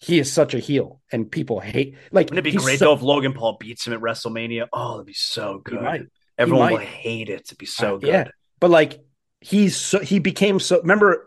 [0.00, 2.92] he is such a heel and people hate like Wouldn't it be great so, though
[2.94, 4.68] if Logan Paul beats him at WrestleMania?
[4.72, 6.08] Oh, that'd be so good.
[6.36, 8.08] Everyone will hate it to be so uh, good.
[8.08, 8.28] Yeah.
[8.60, 9.00] But like
[9.40, 11.26] he's so he became so remember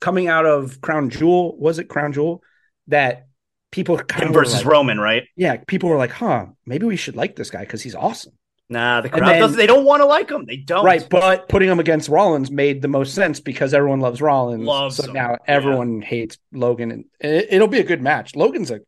[0.00, 2.42] coming out of Crown Jewel, was it Crown Jewel?
[2.88, 3.28] That
[3.70, 5.24] people him versus like, Roman, right?
[5.36, 8.34] Yeah, people were like, huh, maybe we should like this guy because he's awesome.
[8.72, 9.58] Nah, the crowd doesn't.
[9.58, 10.46] They don't want to like him.
[10.46, 10.84] They don't.
[10.84, 14.64] Right, but putting him against Rollins made the most sense because everyone loves Rollins.
[14.64, 15.12] Loves so him.
[15.12, 16.08] now everyone yeah.
[16.08, 18.34] hates Logan, and it, will be a good match.
[18.34, 18.80] Logan's a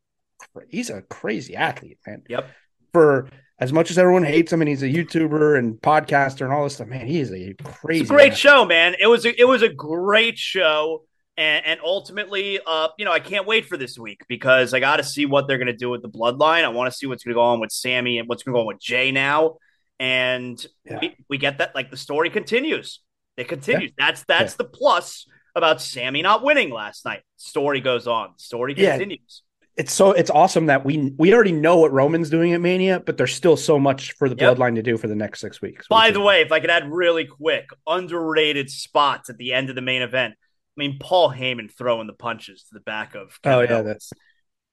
[0.70, 2.22] he's a crazy athlete, man.
[2.28, 2.48] Yep.
[2.92, 6.64] For as much as everyone hates him, and he's a YouTuber and podcaster and all
[6.64, 8.02] this stuff, man, he is a crazy.
[8.02, 8.38] It's a great athlete.
[8.38, 8.94] show, man.
[8.98, 11.04] It was a, it was a great show.
[11.36, 14.98] And, and, ultimately, uh, you know, I can't wait for this week because I got
[14.98, 16.62] to see what they're going to do with the bloodline.
[16.62, 18.56] I want to see what's going to go on with Sami and what's going to
[18.58, 19.56] go on with Jey now
[20.04, 20.98] and yeah.
[21.00, 23.00] we, we, get that like the story continues.
[23.38, 23.92] It continues.
[23.98, 24.06] Yeah.
[24.06, 25.26] That's that's the plus
[25.56, 27.22] about Sami not winning last night.
[27.36, 28.38] Story goes on.
[28.38, 29.42] Story continues.
[29.76, 33.16] It's so it's awesome that we we already know what Roman's doing at Mania, but
[33.16, 34.56] there's still so much for the Yep.
[34.56, 35.88] bloodline to do for the next six weeks.
[35.88, 39.70] By the is- way, if I could add really quick, underrated spots at the end
[39.70, 40.34] of the main event.
[40.76, 43.28] I mean, Paul Heyman throwing the punches to the back of.
[43.28, 43.86] oh Kevin yeah, Owens.
[43.86, 44.12] that's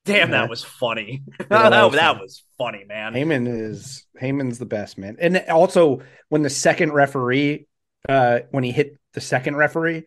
[0.05, 1.23] damn, that was funny.
[1.39, 2.21] that that, was that funny.
[2.21, 3.13] was funny, man.
[3.13, 7.67] Heyman is Heyman's the best man, and also when the second referee,
[8.09, 10.03] uh, when he hit the second referee,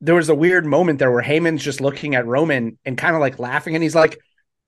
[0.00, 3.20] there was a weird moment there where Heyman's just looking at Roman and kind of
[3.20, 4.18] like laughing, and he's like,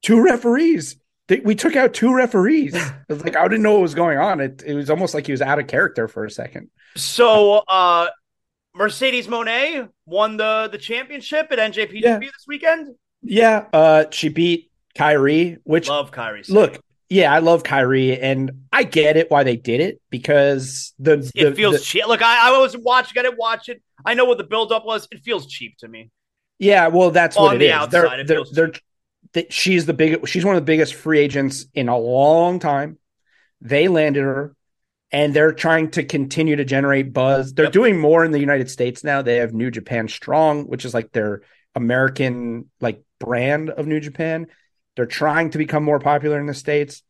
[0.03, 0.97] two referees.
[1.43, 2.75] We took out two referees.
[3.09, 4.41] It's like I didn't know what was going on.
[4.41, 6.71] It it was almost like he was out of character for a second.
[6.97, 8.09] So, uh,
[8.75, 12.19] Mercedes Monet won the the championship at NJPW Yeah.
[12.19, 12.95] this weekend.
[13.29, 16.49] Yeah, uh, she beat Kairi, which Love Kairi.
[16.49, 21.31] Look, yeah, I love Kairi, and I get it why they did it because the
[21.35, 22.07] it the- feels the- cheap.
[22.07, 23.19] Look, I, I was watching.
[23.19, 23.83] I didn't watch it.
[24.05, 25.09] I know what the buildup was.
[25.11, 26.11] It feels cheap to me.
[26.59, 27.73] Yeah, well, that's On what it the is.
[27.73, 28.73] outside, they're, it they're, feels they're,
[29.33, 30.27] they- she's the big.
[30.29, 32.99] She's one of the biggest free agents in a long time.
[33.61, 34.55] They landed her,
[35.11, 37.53] and they're trying to continue to generate buzz.
[37.55, 37.73] They're Yep.
[37.73, 39.23] doing more in the United States now.
[39.23, 41.43] They have New Japan Strong, which is like their
[41.75, 44.47] American like brand of New Japan.
[44.95, 47.03] They're trying to become more popular in the states.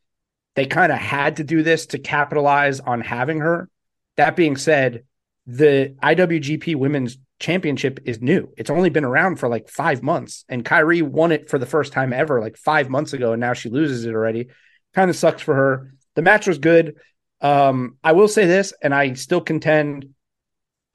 [0.55, 3.69] They kind of had to do this to capitalize on having her.
[4.17, 5.03] That being said,
[5.45, 8.51] the IWGP Women's Championship is new.
[8.57, 11.93] It's only been around for like five months, and Kairi won it for the first
[11.93, 14.47] time ever, like five months ago, and now she loses it already.
[14.95, 15.93] Kind of sucks for her.
[16.15, 16.95] The match was good.
[17.39, 20.09] Um, I will say this, and I still contend,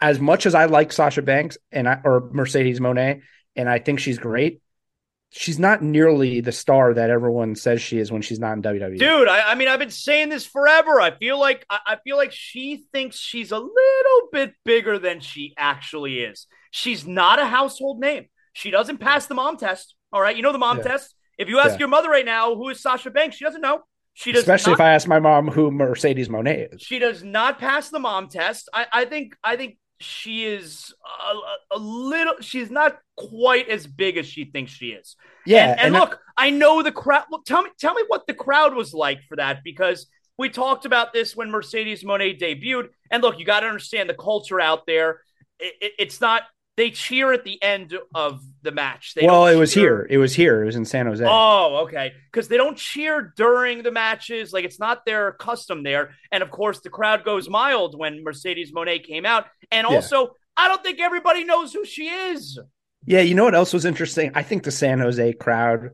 [0.01, 3.21] as much as I like Sasha Banks and I, or Mercedes Monet,
[3.55, 4.61] and I think she's great,
[5.33, 8.99] she's not nearly the star that everyone says she is when she's not in WWE.
[8.99, 11.01] Dude, I, I mean, I've been saying this forever.
[11.01, 15.21] I feel like I, I feel like she thinks she's a little bit bigger than
[15.21, 16.47] she actually is.
[16.71, 18.27] She's not a household name.
[18.53, 19.95] She doesn't pass the mom test.
[20.13, 20.83] All right, you know the mom Yeah.
[20.85, 21.15] test.
[21.39, 21.79] If you ask Yeah.
[21.81, 23.81] your mother right now who is Sasha Banks, she doesn't know.
[24.15, 26.83] She does Especially not if I ask my mom who Mercedes Monet is.
[26.83, 28.69] She does not pass the mom test.
[28.75, 30.93] I, I think I think she is
[31.73, 32.35] a, a little.
[32.41, 35.17] She's not quite as big as she thinks she is.
[35.47, 37.25] Yeah, and, and and look, I know the crowd.
[37.31, 40.07] Look, tell me, tell me what the crowd was like for that because
[40.39, 42.89] we talked about this when Mercedes Monet debuted.
[43.11, 45.21] And look, you got to understand the culture out there.
[45.59, 46.43] It, it- it's not.
[46.79, 49.13] They cheer at the end of the match.
[49.15, 50.07] They well, it was cheer- here.
[50.09, 50.63] It was here.
[50.63, 51.23] It was in San Jose.
[51.29, 52.13] Oh, okay.
[52.33, 54.55] Because they don't cheer during the matches.
[54.55, 56.15] Like it's not their custom there.
[56.33, 59.49] And of course, the crowd goes mild when Mercedes Monet came out.
[59.73, 59.97] And Yeah.
[59.97, 62.59] also, I don't think everybody knows who she is.
[63.05, 64.31] Yeah, you know what else was interesting?
[64.35, 65.91] I think the San Jose crowd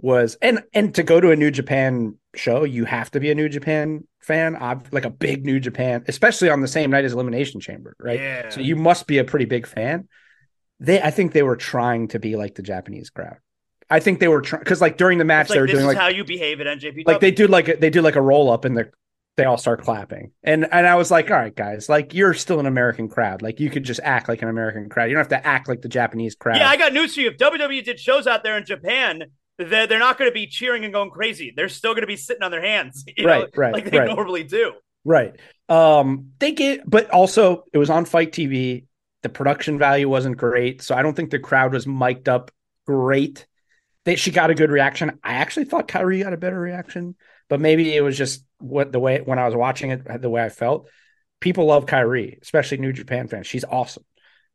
[0.00, 3.34] was and and to go to a New Japan show, you have to be a
[3.34, 7.12] New Japan fan, ob- like a big New Japan, especially on the same night as
[7.12, 8.20] Elimination Chamber, right?
[8.20, 8.48] Yeah.
[8.50, 10.08] So you must be a pretty big fan.
[10.80, 13.36] They, I think they were trying to be like the Japanese crowd.
[13.88, 15.82] I think they were trying because like during the match like they were this doing
[15.84, 17.06] is like how you behave at NJPW.
[17.06, 18.84] like they do like a, they do like a roll up and they
[19.36, 20.32] they all start clapping.
[20.42, 23.42] And and I was like all right guys like you're still an American crowd.
[23.42, 25.06] Like you could just act like an American crowd.
[25.06, 26.56] You don't have to act like the Japanese crowd.
[26.56, 27.28] Yeah, I got news for you.
[27.30, 29.24] If WWE did shows out there in Japan,
[29.58, 31.52] they're, they're not going to be cheering and going crazy.
[31.54, 33.98] They're still going to be sitting on their hands, you know, Right, right, like they
[33.98, 34.08] right.
[34.14, 34.72] normally do.
[35.04, 35.34] right.
[35.68, 38.84] Um they get but also it was on FITE TV
[39.22, 42.52] the production value wasn't great so I don't think the crowd was mic'd up
[42.86, 43.46] great.
[44.04, 45.18] They she got a good reaction.
[45.24, 47.16] I actually thought Kairi got a better reaction
[47.48, 50.42] but maybe it was just what the way when I was watching it the way
[50.42, 50.88] I felt
[51.40, 54.04] people love Kairi especially New Japan fans she's awesome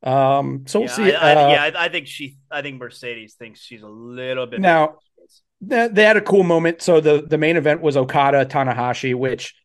[0.03, 3.35] um so we'll yeah, see I, I, Uh, yeah, I, think she, I think Mercedes
[3.35, 4.95] thinks she's a little bit Now-
[5.61, 6.81] they, they had a cool moment.
[6.81, 9.55] So the the main event was Okada Tanahashi, which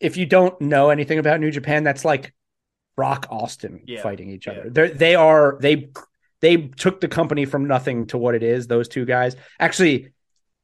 [0.00, 2.34] if you don't know anything about New Japan, that's like
[2.96, 4.54] Brock Austin Yeah, fighting each yeah.
[4.54, 4.70] other.
[4.70, 5.90] They they are they
[6.40, 8.66] they took the company from nothing to what it is.
[8.66, 10.12] Those two guys, actually,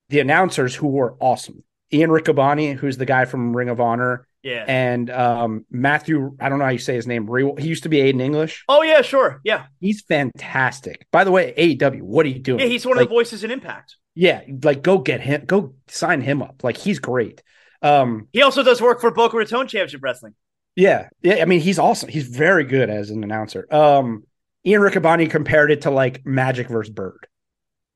[0.09, 1.63] the announcers who were awesome.
[1.93, 4.65] Ian Riccoboni, who's the guy from Ring of Honor, yeah.
[4.67, 6.37] and um, Matthew.
[6.41, 7.29] I don't know how you say his name.
[7.59, 8.65] He used to be Aiden English.
[8.69, 11.07] oh yeah, sure, yeah, He's fantastic.
[11.13, 12.61] By the way, AEW, what are you doing?
[12.61, 12.67] yeah.
[12.67, 13.97] He's one Like, of the voices in Impact.
[14.15, 16.63] yeah, like go get him, go sign him up.
[16.65, 17.43] Like he's great.
[17.83, 20.35] Um, He also does work for Boca Raton Championship Wrestling.
[20.75, 21.37] yeah, yeah.
[21.37, 22.09] I mean, he's awesome.
[22.09, 23.67] He's very good as an announcer.
[23.73, 24.25] Um,
[24.67, 27.29] Ian Riccoboni compared it to like Magic versus Bird,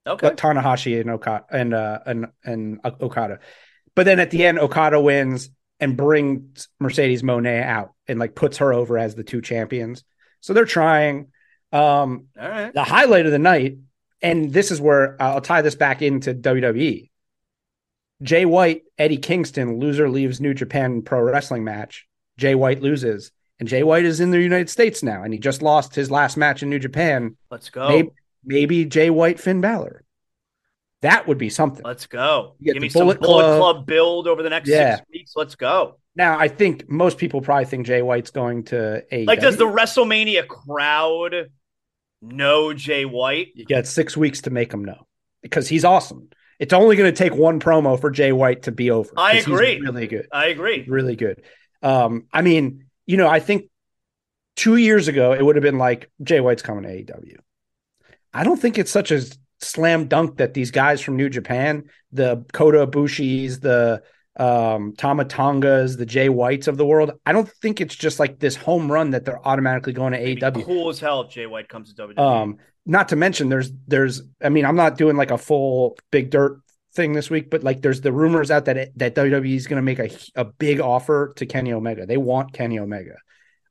[0.06, 0.28] Okay.
[0.28, 3.40] but Tanahashi and Okada and uh and and Okada.
[3.94, 8.58] But then at the end, Okada wins and brings Mercedes Monet out and like puts
[8.58, 10.04] her over as the two champions.
[10.40, 11.28] So they're trying.
[11.72, 12.74] Um, All right.
[12.74, 13.78] the highlight of the night,
[14.22, 17.10] and this is where I'll tie this back into WWE.
[18.22, 22.06] Jay White, Eddie Kingston, loser leaves New Japan Pro Wrestling match.
[22.36, 25.62] Jay White loses, and Jay White is in the United States now, and he just
[25.62, 27.36] lost his last match in New Japan.
[27.50, 27.88] Let's go.
[27.88, 28.10] Maybe,
[28.44, 30.02] maybe Jay White, Finn Balor.
[31.02, 31.82] That would be something.
[31.84, 32.56] Let's go.
[32.62, 33.58] Give me some Bullet Bullet Club.
[33.58, 34.96] Club build over the next Yeah.
[34.96, 35.32] six weeks.
[35.34, 35.98] Let's go.
[36.14, 39.26] Now, I think most people probably think Jay White's going to AEW.
[39.26, 41.50] Like, does the WrestleMania crowd
[42.20, 43.48] know Jay White?
[43.54, 45.06] you got six weeks to make them know
[45.42, 46.28] because he's awesome.
[46.58, 49.10] It's only going to take one promo for Jay White to be over.
[49.16, 49.80] I agree.
[49.80, 50.26] really good.
[50.30, 50.84] I agree.
[50.86, 51.42] really good.
[51.82, 53.70] Um, I mean, you know, I think
[54.56, 57.36] two years ago it would have been like Jay White's coming to AEW.
[58.34, 59.22] I don't think it's such a
[59.60, 64.02] slam dunk that these guys from New Japan, the Kota Ibushi's, the
[64.36, 68.38] um Tama Tongas, the Jay Whites of the world, I don't think it's just like
[68.38, 70.64] this home run that they're automatically going to AEW.
[70.64, 72.18] cool as hell if Jay White comes to WWE.
[72.18, 76.30] Um, not to mention there's there's I mean, I'm not doing like a full big
[76.30, 76.60] dirt
[76.92, 79.82] thing this week, but like there's the rumors out that that WWE is going to
[79.82, 82.06] make a a big offer to Kenny Omega.
[82.06, 83.16] They want Kenny Omega.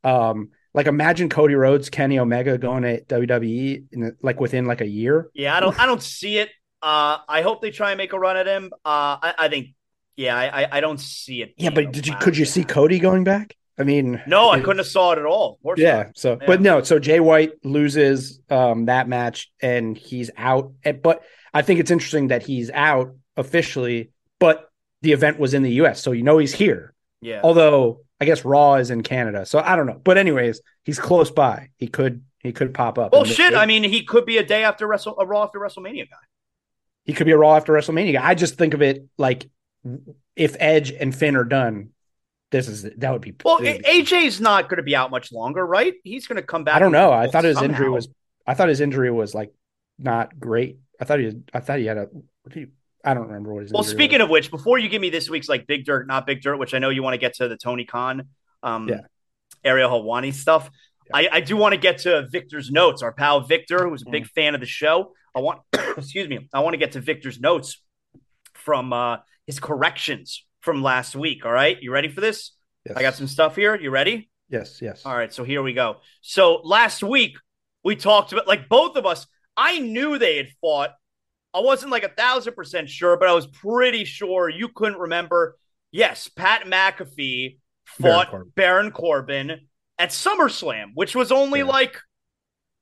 [0.04, 0.50] Um,
[0.80, 5.30] like imagine Cody Rhodes, Kenny Omega going to WWE in like within like a year.
[5.34, 5.78] yeah, I don't.
[5.78, 6.48] I don't see it.
[6.82, 8.72] Uh, I hope they try and make a run at him.
[8.86, 9.76] Uh, I, I think.
[10.16, 11.54] Yeah, I, I, don't see it.
[11.58, 12.64] Yeah, but did you could you see.
[12.64, 13.58] Cody going back?
[13.78, 15.60] I mean, No, I it- couldn't have saw it at all.
[15.76, 16.04] Yeah.
[16.04, 16.18] not.
[16.18, 16.48] So, Yeah.
[16.48, 16.82] but no.
[16.84, 20.72] So Jay White loses um, that match, and he's out.
[21.04, 21.24] But
[21.54, 24.70] I think it's interesting that he's out officially, but
[25.02, 26.94] the event was in the U.S., so you know he's here.
[27.22, 27.42] Yeah.
[27.44, 30.00] Although I guess Raw is in Canada, so I don't know.
[30.04, 31.70] But anyways, he's close by.
[31.78, 33.12] He could he could pop up.
[33.14, 33.54] Well, shit.
[33.56, 36.18] I mean, he could be a day after Wrestle, a Raw after WrestleMania guy.
[37.06, 38.14] he could be a Raw after WrestleMania.
[38.14, 38.28] guy.
[38.28, 39.50] I just think of it like
[40.36, 41.90] if Edge and Finn are done,
[42.52, 43.34] this is that would be.
[43.46, 45.94] Well, it would be- AJ's not going to be out much longer, right?
[46.04, 46.76] He's going to come back.
[46.76, 47.12] I don't know.
[47.12, 48.10] I thought his injury was.
[48.48, 49.54] I thought his injury was like
[49.98, 50.80] not great.
[51.00, 51.32] I thought he.
[51.54, 52.08] I thought he had a.
[52.12, 52.68] what did he-
[53.04, 53.72] I don't remember what his.
[53.72, 54.26] Well, speaking was.
[54.26, 56.74] of which, before you give me this week's like big dirt, not big dirt, which
[56.74, 58.28] I know you want to get to the Tony Khan,
[58.64, 59.02] um, Yeah.
[59.64, 60.70] Ariel Helwani stuff.
[61.14, 63.02] I, I do want to get to Victor's notes.
[63.02, 64.12] Our pal Victor, who's a Mm.
[64.12, 65.14] big fan of the show.
[65.36, 65.62] I want,
[65.98, 67.82] excuse me, I want to get to Victor's notes
[68.54, 71.46] from uh, his corrections from last week.
[71.46, 72.52] All right, you ready for this?
[72.86, 72.96] yes.
[72.98, 73.76] I got some stuff here.
[73.80, 74.30] You ready?
[74.50, 75.06] Yes, yes.
[75.06, 75.98] All right, so here we go.
[76.22, 77.38] So last week
[77.84, 79.26] we talked about like both of us.
[79.56, 80.92] I knew they had fought.
[81.54, 85.58] I wasn't like a thousand percent sure, but I was pretty sure you couldn't remember.
[85.92, 87.58] Yes, Pat McAfee
[88.00, 88.52] Baron fought Corbin.
[88.56, 91.66] Baron Corbin at SummerSlam, which was only Yeah.
[91.66, 91.98] like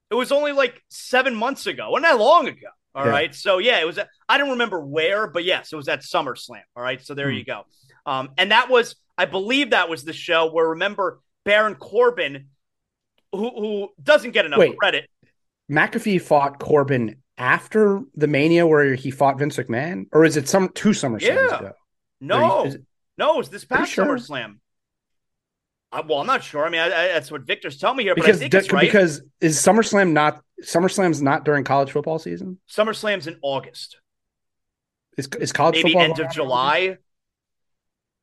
[0.09, 2.67] it was only like seven months ago, wasn't that long ago.
[2.95, 3.35] All right, Yeah.
[3.35, 3.97] so yeah, it was.
[3.97, 6.61] At, I don't remember where, but yes, it was at SummerSlam.
[6.75, 7.37] All right, so there Hmm.
[7.37, 7.63] you go.
[8.05, 12.47] Um, and that was, I believe, that was the show where remember Baron Corbin,
[13.31, 14.77] who who doesn't get enough Wait.
[14.77, 15.09] credit.
[15.71, 20.69] McAfee fought Corbin after the Mania where he fought Vince McMahon, or is it some
[20.69, 21.57] two SummerSlams Yeah.
[21.57, 21.71] ago?
[22.19, 22.81] No, it-
[23.17, 24.05] no, it was this past sure.
[24.05, 24.59] SummerSlam.
[25.91, 26.65] Uh, well, I'm not sure.
[26.65, 28.71] I mean, I, I, that's what Victor's telling me here, but I Because think it's
[28.73, 28.81] right.
[28.81, 32.59] because is SummerSlam not SummerSlam's not during college football season?
[32.69, 33.97] SummerSlam's in August,
[35.17, 36.31] Is is college maybe football end of?
[36.31, 36.97] July.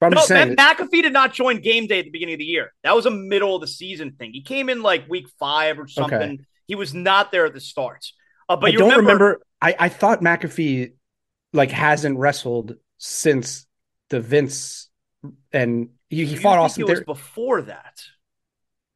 [0.01, 0.57] But I'm no, saying.
[0.57, 2.73] McAfee did not join game day at the beginning of the year.
[2.83, 4.33] That was a middle of the season thing.
[4.33, 6.45] He came in like week five or something.
[6.67, 8.05] He was not there at the start.
[8.49, 9.41] Uh, but I you don't remember, remember.
[9.61, 10.93] I, I thought McAfee
[11.53, 13.67] like hasn't wrestled since
[14.11, 14.91] the Vince
[15.53, 18.03] and he, he fought Austin It was before that.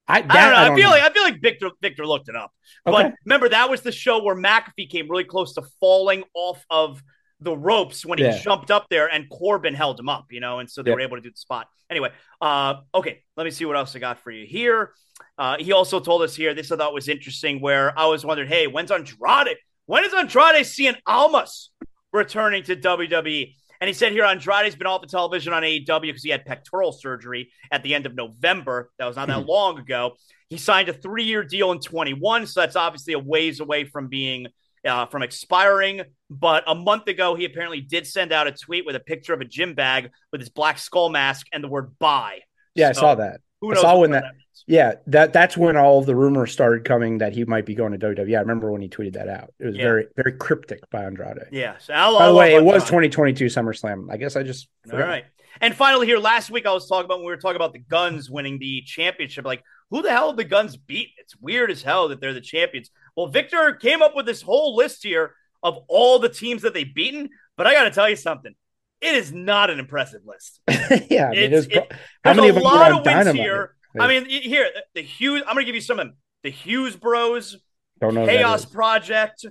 [0.07, 0.39] I, I don't know.
[0.39, 0.91] I, don't feel know.
[0.91, 2.53] like I feel like Victor Victor looked it up.
[2.85, 3.15] But Okay.
[3.27, 7.03] remember, that was the show where McAfee came really close to falling off of
[7.41, 8.39] the ropes when he Yeah.
[8.39, 10.27] jumped up there, and Corbin held him up.
[10.31, 11.69] You know, and so they were able to do the spot.
[11.91, 12.11] Anyway,
[12.41, 14.93] uh, okay, let me see what else I got for you here.
[15.37, 16.55] Uh, he also told us here.
[16.55, 17.61] This I thought was interesting.
[17.61, 19.57] Where I was wondering, hey, when's Andrade?
[19.87, 21.71] When is Andrade Cien Almas
[22.13, 23.55] returning to WWE?
[23.81, 26.91] And he said here Andrade's been off the television on AEW because he had pectoral
[26.93, 28.91] surgery at the end of November.
[28.99, 30.17] That was not that long ago.
[30.51, 34.49] He signed a three-year deal in 21, so that's obviously a ways away from being
[34.87, 36.03] uh, from expiring.
[36.31, 39.41] But a month ago, he apparently did send out a tweet with a picture of
[39.41, 42.41] a gym bag with his black skull mask and the word "buy."
[42.75, 43.41] Yeah, I saw that.
[43.61, 44.35] Who I saw when that, that-
[44.69, 47.99] Yeah, that that's when all the rumors started coming that he might be going to
[47.99, 48.37] WWE.
[48.37, 49.53] I remember when he tweeted that out.
[49.59, 49.83] It was Yeah.
[49.83, 51.39] very very cryptic by Andrade.
[51.51, 51.77] Yeah.
[51.79, 53.13] So I, By the way, it was Andrade.
[53.13, 54.13] 2022 SummerSlam.
[54.13, 55.09] I guess I just All forgot.
[55.09, 55.25] right.
[55.61, 57.81] And finally, here last week, I was talking about when we were talking about the
[57.81, 59.45] Guns winning the championship.
[59.45, 61.09] Like, who the hell have the Guns beat?
[61.19, 62.91] It's weird as hell that they're the champions.
[63.19, 66.95] Well, Victor came up with this whole list here of all the teams that they've
[66.95, 67.31] beaten.
[67.57, 68.55] But I got to tell you something.
[69.01, 70.61] It is not an impressive list.
[71.11, 71.91] yeah, I mean, It's- it-
[72.23, 73.35] how There's many a of lot of wins Dynamite?
[73.43, 73.75] here.
[73.99, 75.43] I mean, here the Hughes.
[75.49, 76.17] I'm going to give you some of them.
[76.45, 77.57] The Hughes Bros,
[78.01, 78.25] don't know.
[78.25, 78.65] Chaos.
[78.65, 79.45] Project,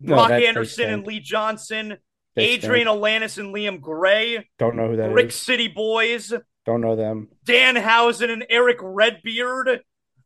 [0.00, 1.06] No, Brock Anderson and.
[1.06, 1.96] Lee Johnson,
[2.36, 3.00] They Adrian stink.
[3.02, 5.12] Alanis and Liam Gray, Don't know who that is.
[5.14, 6.30] Brick City Boys,
[6.66, 7.28] Don't know them.
[7.46, 9.80] Danhausen and Eric Redbeard.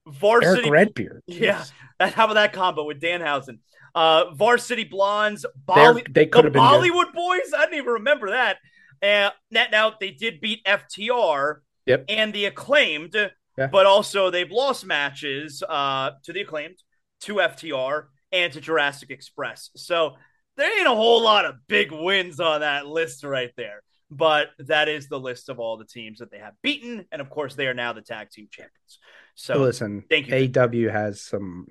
[0.09, 1.23] Varsity Eric Redbeard.
[1.29, 1.63] Yeah.
[2.15, 3.59] How about that combo with Danhausen?
[3.95, 6.93] Uh, Varsity Blondes, Bolly- they could the have been good.
[6.93, 7.53] Bollywood Boys.
[7.57, 8.59] I didn't even remember that.
[9.03, 12.05] And now they did beat FTR Yep.
[12.09, 13.15] and the acclaimed,
[13.57, 13.67] Yeah.
[13.69, 16.77] but also they've lost matches uh, to the acclaimed,
[17.23, 19.71] to FTR, and to Jurassic Express.
[19.77, 20.17] So
[20.57, 23.83] there ain't a whole lot of big wins on that list right there.
[24.11, 27.29] But that is the list of all the teams that they have beaten, and of
[27.31, 28.99] course they are now the tag team champions.
[29.35, 30.51] So Listen, thank you.
[30.57, 31.67] AW has some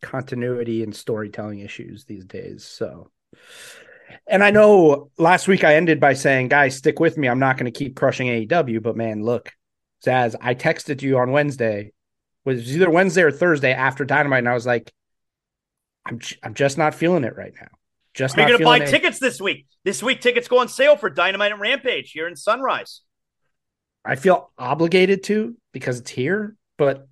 [0.00, 2.64] continuity and storytelling issues these days.
[2.64, 3.10] So,
[4.26, 7.28] and I know last week I ended by saying, guys, stick with me.
[7.28, 9.52] I'm not going to keep crushing AEW, but man, look,
[10.04, 11.92] Zaz, I texted you on Wednesday.
[12.44, 14.90] Was either Wednesday or Thursday after Dynamite, and I was like,
[16.06, 17.68] I'm j- I'm just not feeling it right now.
[18.14, 18.90] Just Are you not going to buy it.
[18.90, 19.66] tickets this week?
[19.84, 23.02] This week, tickets go on sale for Dynamite and Rampage here in Sunrise.
[24.04, 27.06] I feel obligated to because it's here, but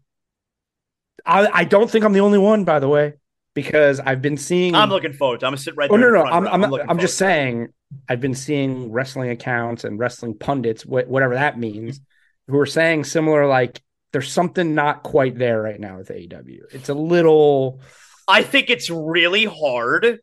[1.24, 3.14] I I don't think I'm the only one, by the way,
[3.54, 4.74] because I've been seeing.
[4.74, 5.46] I'm looking forward to.
[5.46, 5.48] it.
[5.48, 6.12] I'm gonna sit right Oh there.
[6.12, 6.46] no, no, I'm.
[6.46, 7.68] I'm, looking I'm just saying
[8.08, 12.00] I've been seeing wrestling accounts and wrestling pundits, wh- whatever that means,
[12.48, 13.80] who are saying similar like
[14.12, 16.60] there's something not quite there right now with AEW.
[16.72, 17.80] It's a little.
[18.28, 20.18] I think it's really hard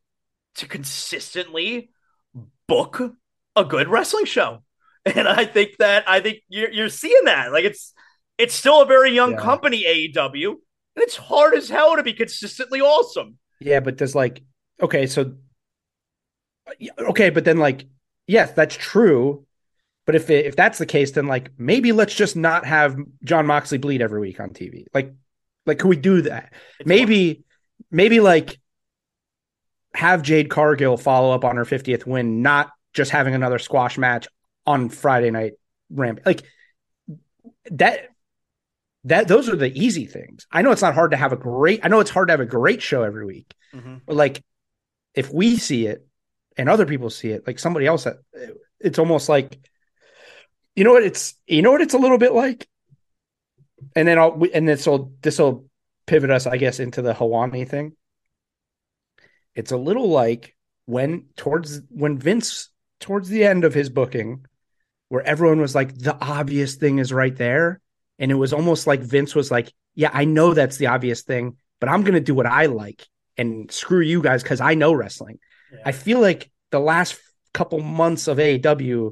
[0.56, 1.90] to consistently
[2.68, 3.02] book
[3.56, 4.64] a good wrestling show,
[5.06, 7.52] and I think that I think you're you're seeing that.
[7.52, 7.94] Like it's
[8.38, 9.38] it's still a very young Yeah.
[9.42, 10.56] company, AEW,
[10.96, 13.38] it's hard as hell to be consistently awesome.
[13.60, 14.42] yeah, but there's like
[14.82, 15.36] okay, so
[17.00, 17.86] okay, but then like
[18.28, 19.46] yes, that's true.
[20.06, 23.46] But if it, if that's the case, then like maybe let's just not have Jon
[23.46, 24.86] Moxley bleed every week on TV.
[24.94, 25.14] Like,
[25.66, 26.54] like could we do that?
[26.80, 27.44] It's maybe
[27.90, 28.60] maybe like
[29.94, 34.28] have Jade Cargill follow up on her 50th win, not just having another squash match
[34.66, 35.54] on Friday night
[35.90, 36.20] ramp.
[36.26, 36.44] Like
[37.72, 38.10] that
[39.06, 40.48] that those are the easy things.
[40.52, 42.40] I know it's not hard to have a great I know it's hard to have
[42.40, 43.54] a great show every week.
[43.74, 44.02] Mhm.
[44.06, 44.44] But like
[45.14, 46.08] if we see it
[46.58, 48.08] and other people see it, like somebody else
[48.80, 49.60] it's almost like
[50.76, 52.68] you know what it's you know what it's a little bit like
[53.96, 55.66] and then I'll and this will this will
[56.06, 57.94] pivot us, I guess, into the Helwani thing.
[59.56, 64.46] It's a little like when towards when Vince towards the end of his booking,
[65.10, 67.82] where everyone was like, the obvious thing is right there.
[68.20, 71.58] And it was almost like Vince was like, Yeah, I know that's the obvious thing,
[71.80, 73.08] but I'm gonna do what I like
[73.38, 75.40] and screw you guys because I know wrestling.
[75.72, 75.80] Yeah.
[75.86, 77.20] I feel like the last
[77.54, 79.12] couple months of AEW,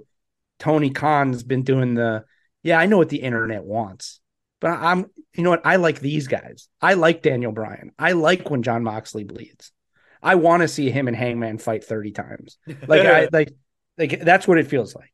[0.60, 2.26] Tony Khan's been doing the
[2.64, 4.20] yeah, I know what the internet wants.
[4.60, 5.66] But I'm, you know what?
[5.66, 6.68] I like these guys.
[6.80, 7.91] I like Daniel Bryan.
[7.97, 9.72] I like when Jon Moxley bleeds.
[10.22, 12.58] I want to see him and Hangman fight 30 times.
[12.88, 13.54] Like, I, like,
[13.97, 15.12] like that's what it feels like.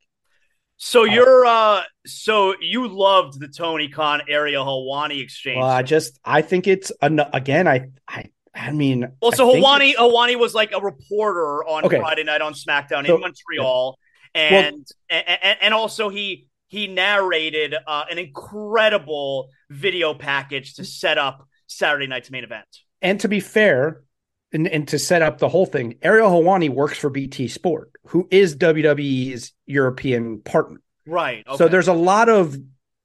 [0.77, 5.57] So you're uh so you loved the Tony Khan Ariel Helwani exchange.
[5.57, 9.95] Well, I just, I think it's, an, again, I, I, I mean, well, so Helwani
[9.95, 11.99] Helwani was like a reporter on Okay.
[11.99, 13.97] Friday night on SmackDown So- in Montreal,
[14.35, 21.47] and, and and also he he narrated uh, an incredible video package to set up
[21.67, 22.65] Saturday night's main event.
[23.01, 24.03] and to be fair,
[24.53, 28.27] and, and to set up the whole thing, Ariel Helwani works for BT Sport, who
[28.31, 30.81] is WWE's European partner.
[31.05, 31.45] Right.
[31.55, 32.57] So there's a lot of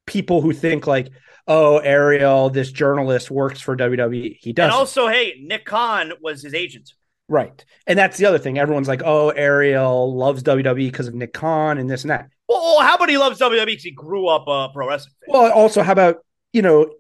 [0.07, 1.09] people who think like,
[1.47, 4.37] oh, Ariel, this journalist works for WWE.
[4.41, 4.73] He doesn't.
[4.73, 6.93] also, hey, Nick Khan was his agent.
[7.29, 7.65] right.
[7.87, 8.59] And that's the other thing.
[8.59, 12.29] Everyone's like, oh, Ariel loves WWE because of Nick Khan and this and that.
[12.49, 15.33] Well, how about he loves WWE because he grew up a pro wrestling fan?
[15.33, 16.19] Well, also, how about,
[16.53, 16.93] you know,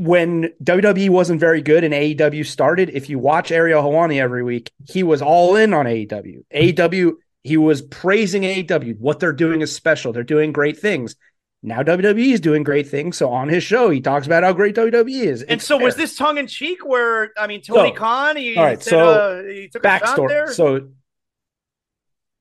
[0.00, 4.72] when WWE wasn't very good and AEW started, if you watch Ariel Helwani every week,
[4.88, 6.42] he was all in on AEW.
[6.54, 7.12] AEW,
[7.44, 8.98] he was praising AEW.
[8.98, 10.14] What they're doing is special.
[10.14, 11.16] They're doing great things.
[11.62, 13.18] Now WWE is doing great things.
[13.18, 15.42] So on his show, he talks about how great WWE is.
[15.42, 16.78] and It's so was this tongue in cheek?
[16.82, 19.86] Where I mean, Tony So, Khan, he, all right, said, so uh, he took a
[19.86, 20.48] backstory.
[20.48, 20.88] So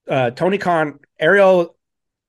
[0.07, 1.76] uh Tony Khan, Ariel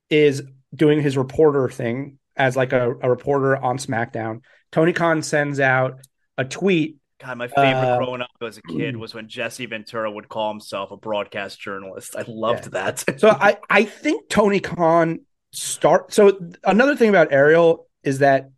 [0.08, 0.42] is
[0.74, 4.40] doing his reporter thing as like a, a reporter on SmackDown.
[4.72, 5.98] Tony Khan sends out
[6.38, 6.96] a tweet.
[7.22, 10.50] God, my favorite Uh, growing up as a kid was when Jesse Ventura would call
[10.50, 12.16] himself a broadcast journalist.
[12.16, 12.92] I loved Yeah.
[12.92, 13.20] that.
[13.20, 15.20] So I I think Tony Khan
[15.52, 18.50] start so another thing about Ariel is that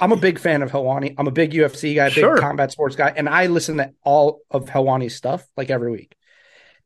[0.00, 1.14] I'm a big fan of Helwani.
[1.18, 2.38] I'm a big UFC guy, big Sure.
[2.38, 6.16] combat sports guy, and I listen to all of Helwani's stuff like every week.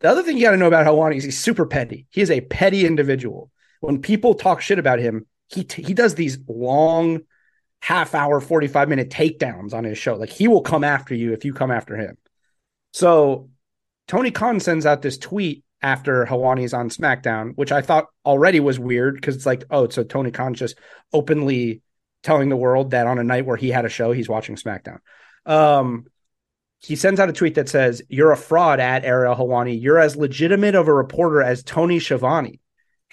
[0.00, 2.06] The other thing you got to know about Helwani is he's super petty.
[2.10, 3.52] He is a petty individual.
[3.80, 7.20] When people talk shit about him, he t- he does these long
[7.80, 10.14] half hour, 45 minute takedowns on his show.
[10.14, 12.16] Like he will come after you if you come after him.
[12.92, 13.50] So
[14.06, 18.78] Tony Khan sends out this tweet after Helwani's on SmackDown, which I thought already was
[18.78, 20.78] weird because it's like, oh, so Tony Khan just
[21.12, 21.82] openly
[22.22, 24.98] telling the world that on a night where he had a show, he's watching SmackDown.
[25.46, 26.06] Um,
[26.80, 29.80] he sends out a tweet that says, You're a fraud at Ariel Helwani.
[29.80, 32.60] You're as legitimate of a reporter as Tony Schiavone.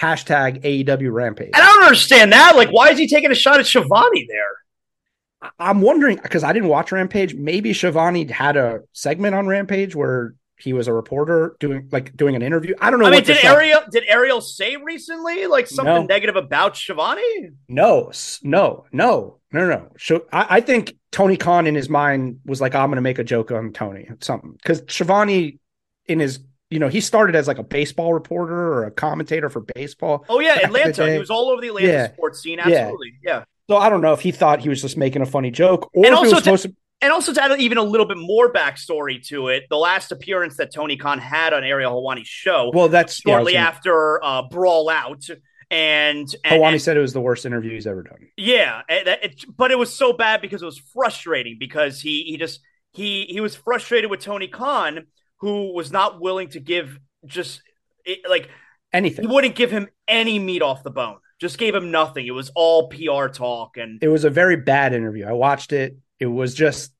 [0.01, 1.51] Hashtag AEW Rampage.
[1.53, 2.55] And I don't understand that.
[2.55, 5.51] Like, why is he taking a shot at Schiavone there?
[5.59, 7.35] I'm wondering because I didn't watch Rampage.
[7.35, 12.35] Maybe Schiavone had a segment on Rampage where he was a reporter doing like doing
[12.35, 12.73] an interview.
[12.81, 13.05] I don't know.
[13.05, 16.03] I mean, did Ariel did Ariel say recently like something No.
[16.03, 17.51] negative about Schiavone?
[17.69, 18.11] No,
[18.41, 19.89] no, no, no, no.
[19.99, 23.19] So I, I think Tony Khan in his mind was like, I'm going to make
[23.19, 24.53] a joke on Tony, something.
[24.53, 25.59] Because Schiavone,
[26.07, 29.61] in his, you know, he started as like a baseball reporter or a commentator for
[29.75, 30.25] baseball.
[30.29, 31.13] Oh yeah, Back in the Atlanta.
[31.13, 32.13] He was all over the Atlanta Yeah.
[32.13, 32.59] sports scene.
[32.59, 33.43] Absolutely, yeah.
[33.69, 36.05] So I don't know if he thought he was just making a funny joke or
[36.05, 36.75] And also it to- supposed to.
[36.99, 40.57] And also to add even a little bit more backstory to it, the last appearance
[40.57, 44.41] that Tony Khan had on Ariel Helwani's show Well, that's yeah, shortly gonna- after uh,
[44.49, 45.23] Brawl Out,
[45.69, 48.29] and, and, Helwani and- said it was the worst interview he's ever done.
[48.35, 52.37] Yeah, that- it, but it was so bad because it was frustrating because he he
[52.37, 52.61] just
[52.93, 55.05] he he was frustrated with Tony Khan,
[55.37, 57.61] who was not willing to give just
[58.05, 58.49] it, like
[58.93, 59.27] Anything.
[59.27, 61.17] he wouldn't give him any meat off the bone.
[61.39, 62.25] Just gave him nothing.
[62.25, 65.25] It was all PR talk, and It was a very bad interview.
[65.25, 65.97] I watched it.
[66.19, 66.91] It was just.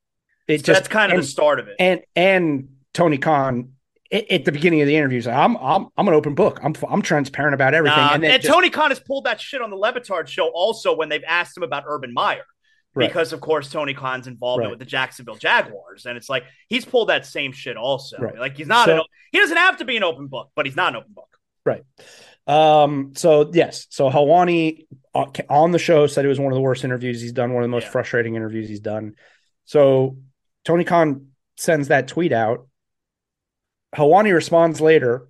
[0.47, 1.76] It so just that's kind of and- the start of it.
[1.80, 3.73] and and Tony Khan
[4.11, 6.59] a- at the beginning of the interview said, "I'm I'm I'm an open book.
[6.64, 9.61] I'm I'm transparent about everything." Nah, and and just- Tony Khan has pulled that shit
[9.61, 12.45] on the Le Batard show also when they've asked him about Urban Meyer.
[12.95, 13.07] Right.
[13.09, 14.69] Because of course Tony Khan's involvement Right.
[14.72, 18.18] with the Jacksonville Jaguars, and it's like he's pulled that same shit also.
[18.18, 18.38] Right.
[18.39, 19.01] Like he's not, So- an,
[19.31, 21.30] he doesn't have to be an open book, but he's not an open book.
[21.65, 21.84] right.
[22.47, 23.11] Um.
[23.15, 23.88] So yes.
[23.89, 27.34] So Helwani on on the show said it was one of the worst interviews he's
[27.34, 27.53] done.
[27.53, 27.89] One of the most Yeah.
[27.91, 29.15] frustrating interviews he's done.
[29.65, 30.18] So
[30.64, 31.27] Tony Khan
[31.57, 32.68] sends that tweet out.
[33.95, 35.27] Helwani responds later.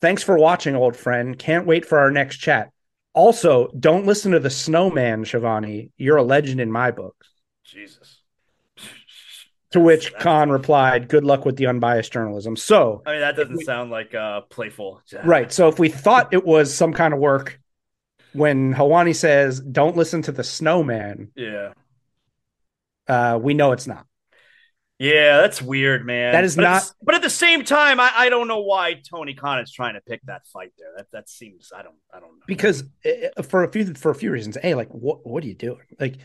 [0.00, 1.38] Thanks for watching, old friend.
[1.38, 2.70] Can't wait for our next chat.
[3.12, 5.90] Also, don't listen to the snowman, Schiavone.
[5.96, 7.28] You're a legend in my books.
[7.64, 8.20] Jesus.
[9.72, 13.36] To which That's- Khan replied, "Good luck with the unbiased journalism." So, I mean, that
[13.36, 15.00] doesn't we- sound like uh, playful.
[15.24, 15.52] right.
[15.52, 17.60] So, if we thought it was some kind of work,
[18.32, 21.72] when Helwani says, "Don't listen to the snowman," Yeah.
[23.06, 24.06] uh, we know it's not.
[25.02, 26.32] Yeah, that's weird, man.
[26.32, 28.60] That is but At not- the, but at the same time, I, I don't know
[28.60, 30.88] why Tony Khan is trying to pick that fight there.
[30.98, 32.44] That that seems I don't I don't know.
[32.46, 34.58] because uh, for a few for a few reasons.
[34.62, 35.80] A, like what what are you doing?
[35.98, 36.16] Like,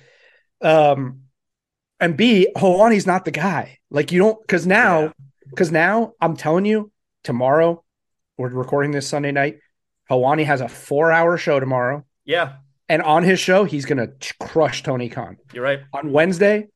[0.62, 1.22] um,
[2.02, 3.80] and B, Helwani's not the guy.
[3.90, 5.12] Like you don't because now Yeah.
[5.50, 6.92] because now I'm telling you,
[7.24, 7.82] tomorrow
[8.38, 9.60] we're recording this Sunday night.
[10.12, 12.58] Helwani has a four hour show tomorrow, yeah,
[12.90, 14.10] and on his show he's gonna
[14.42, 15.38] crush Tony Khan.
[15.54, 15.80] you're right.
[15.94, 16.68] On Wednesday,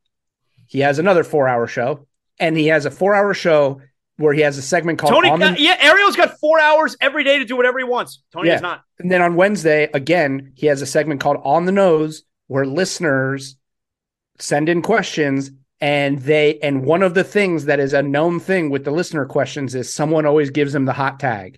[0.70, 2.08] he has another four hour show,
[2.40, 3.82] and he has a four hour show
[4.18, 7.24] where he has a segment called Tony, the- uh, yeah, Ariel's got four hours every
[7.24, 8.22] day to do whatever he wants.
[8.34, 8.56] Tony Yeah.
[8.56, 8.82] does not.
[9.00, 13.56] And then on Wednesday, again, he has a segment called On the Nose where listeners
[14.38, 15.52] send in questions
[15.82, 19.26] and they and one of the things that is a known thing with the listener
[19.26, 21.58] questions is someone always gives them the hot tag.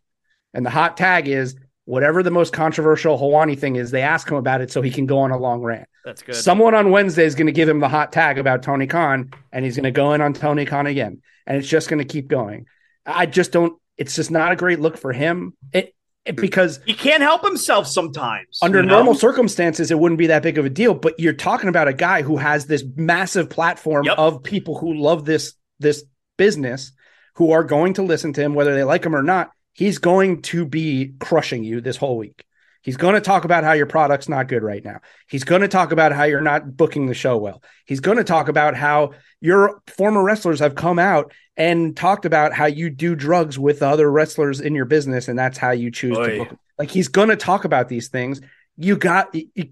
[0.53, 1.55] And the hot tag is
[1.85, 5.05] whatever the most controversial Helwani thing is, they ask him about it so he can
[5.05, 5.87] go on a long rant.
[6.05, 6.35] That's good.
[6.35, 9.65] Someone on Wednesday is going to give him the hot tag about Tony Khan, and
[9.65, 12.27] he's going to go in on Tony Khan again, and it's just going to keep
[12.27, 12.65] going.
[13.05, 13.73] I just don't.
[13.97, 15.53] It's just not a great look for him.
[15.73, 15.95] It,
[16.25, 18.59] it- because he can't help himself sometimes.
[18.61, 18.95] under you know?
[18.97, 20.93] normal circumstances, it wouldn't be that big of a deal.
[20.93, 24.17] But you're talking about a guy who has this massive platform Yep.
[24.19, 26.03] of people who love this this
[26.37, 26.91] business,
[27.35, 29.51] who are going to listen to him whether they like him or not.
[29.73, 32.45] He's going to be crushing you this whole week.
[32.83, 35.01] He's going to talk about how your product's not good right now.
[35.27, 37.61] He's going to talk about how you're not booking the show well.
[37.85, 42.53] He's going to talk about how your former wrestlers have come out and talked about
[42.53, 46.17] how you do drugs with other wrestlers in your business, and that's how you choose
[46.17, 46.25] Oy.
[46.25, 46.59] to book.
[46.79, 48.41] Like he's going to talk about these things.
[48.77, 49.69] You got you,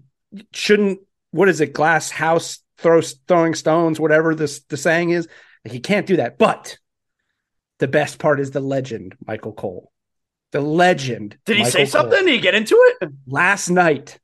[0.52, 1.00] shouldn't.
[1.32, 1.72] What is it?
[1.72, 3.98] Glass house throws throwing stones.
[3.98, 5.26] Whatever this the saying is.
[5.64, 6.38] Like, he can't do that.
[6.38, 6.78] But
[7.80, 9.90] the best part is the legend, Michael Cole.
[10.52, 11.36] The legend.
[11.44, 11.86] Did he Michael say Cole.
[11.86, 12.24] something?
[12.26, 14.18] Did he get into it last night?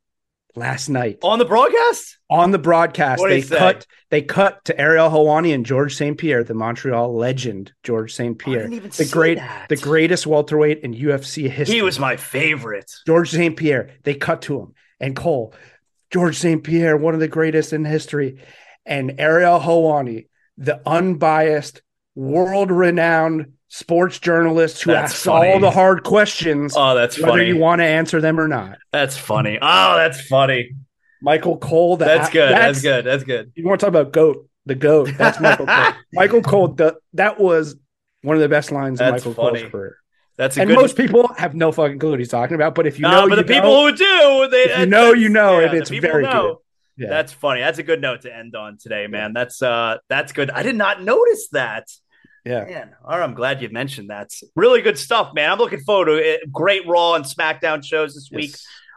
[0.55, 2.17] Last night on the broadcast?
[2.31, 3.59] on the broadcast, What'd they he say?
[3.59, 6.17] cut they cut to Ariel Helwani and George St.
[6.17, 8.39] Pierre, the Montreal legend, George St.
[8.39, 9.69] Pierre, the great, that.
[9.69, 11.75] the greatest welterweight in UFC history.
[11.77, 12.91] He was my favorite.
[13.07, 13.55] George St.
[13.55, 13.91] Pierre.
[14.05, 15.53] They cut to him and Cole,
[16.11, 16.65] George St.
[16.65, 18.39] Pierre, one of the greatest in history,
[18.87, 21.83] and Ariel Helwani, the unbiased,
[22.17, 25.53] world-renowned sports journalist who That's asks funny.
[25.53, 27.47] all the hard questions, Oh, that's whether funny.
[27.49, 28.79] you want to answer them or not.
[28.93, 29.59] that's funny.
[29.61, 30.73] Oh, that's funny.
[31.23, 32.53] Michael Cole, That's good.
[32.53, 33.05] That's, good.
[33.05, 33.51] That's good.
[33.55, 34.49] You want to talk about goat?
[34.67, 35.11] The goat.
[35.17, 35.93] That's Michael Cole.
[36.13, 36.69] Michael Cole.
[36.69, 37.77] The, that was
[38.23, 39.61] one of the best lines That's of Michael funny.
[39.63, 39.97] Cole's career.
[40.37, 40.77] That's a and good.
[40.77, 42.75] most people have no fucking clue what he's talking about.
[42.75, 45.13] But if you Uh, know, but you the people know, who do, they, you know,
[45.15, 46.61] you know, yeah, and it's very know.
[46.99, 47.05] good.
[47.05, 47.09] Yeah.
[47.11, 47.61] That's funny.
[47.61, 49.33] That's a good note to end on today, man.
[49.33, 50.51] That's uh, that's good.
[50.51, 51.89] I did not notice that.
[52.47, 52.65] Yeah.
[52.65, 54.31] Man, all right, I'm glad you mentioned that.
[54.55, 55.51] Really good stuff, man.
[55.51, 56.51] I'm looking forward to it.
[56.53, 58.55] Great Raw and SmackDown shows this week.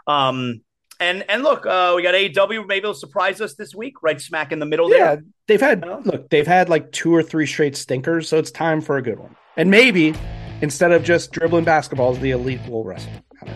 [0.07, 0.61] Um,
[1.01, 2.67] and and look, uh, we got AEW.
[2.67, 5.23] Maybe it'll surprise us this week, right smack in the middle Yeah, there.
[5.47, 8.97] they've had look, they've had like two or three straight stinkers, so it's time for
[8.97, 9.35] a good one.
[9.57, 10.13] And maybe
[10.61, 13.11] instead of just dribbling basketballs, the elite will wrestle.
[13.41, 13.55] I don't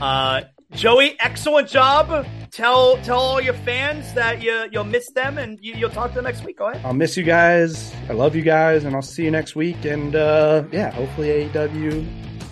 [0.00, 0.06] know.
[0.06, 0.40] Uh,
[0.72, 2.26] Joey, excellent job.
[2.50, 6.16] Tell tell all your fans that you you'll miss them and you, you'll talk to
[6.16, 6.58] them next week.
[6.58, 6.84] Go ahead.
[6.84, 7.94] I'll miss you guys.
[8.08, 9.84] I love you guys, and I'll see you next week.
[9.84, 12.06] And uh, yeah, hopefully AEW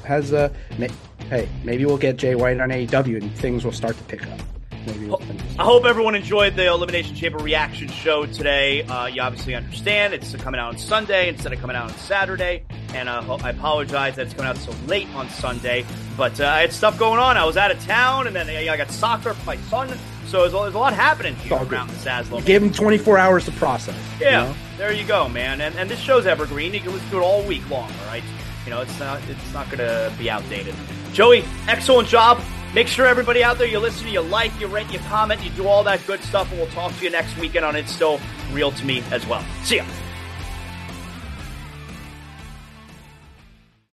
[0.05, 0.53] has a.
[0.78, 0.91] May,
[1.28, 4.41] hey, maybe we'll get Jay White on AEW, and things will start to pick up.
[4.86, 5.20] We'll
[5.59, 8.82] I hope everyone enjoyed the Elimination Chamber reaction show today.
[8.82, 12.65] Uh, you obviously understand it's coming out on Sunday instead of coming out on Saturday,
[12.93, 15.86] and uh, I apologize that it's coming out so late on Sunday.
[16.16, 17.36] But uh, I had stuff going on.
[17.36, 19.89] I was out of town, and then I got soccer for my son,
[20.27, 22.44] so there's a, there's a lot happening here around the Zaslow.
[22.44, 23.97] give him 24 hours to process.
[24.19, 24.55] you Yeah, know?
[24.77, 25.61] there you go, man.
[25.61, 26.74] And and this show's evergreen.
[26.74, 27.90] You can listen to it all week long.
[28.01, 28.24] All right,
[28.65, 30.74] you know it's not it's not gonna be outdated.
[31.12, 32.43] Joey, excellent job.
[32.75, 35.51] Make sure everybody out there you listen, to you like, you rate, you comment, you
[35.51, 38.19] do all that good stuff, and we'll talk to you next weekend on It's Still
[38.51, 39.45] Real to Me as well.
[39.63, 39.85] See ya.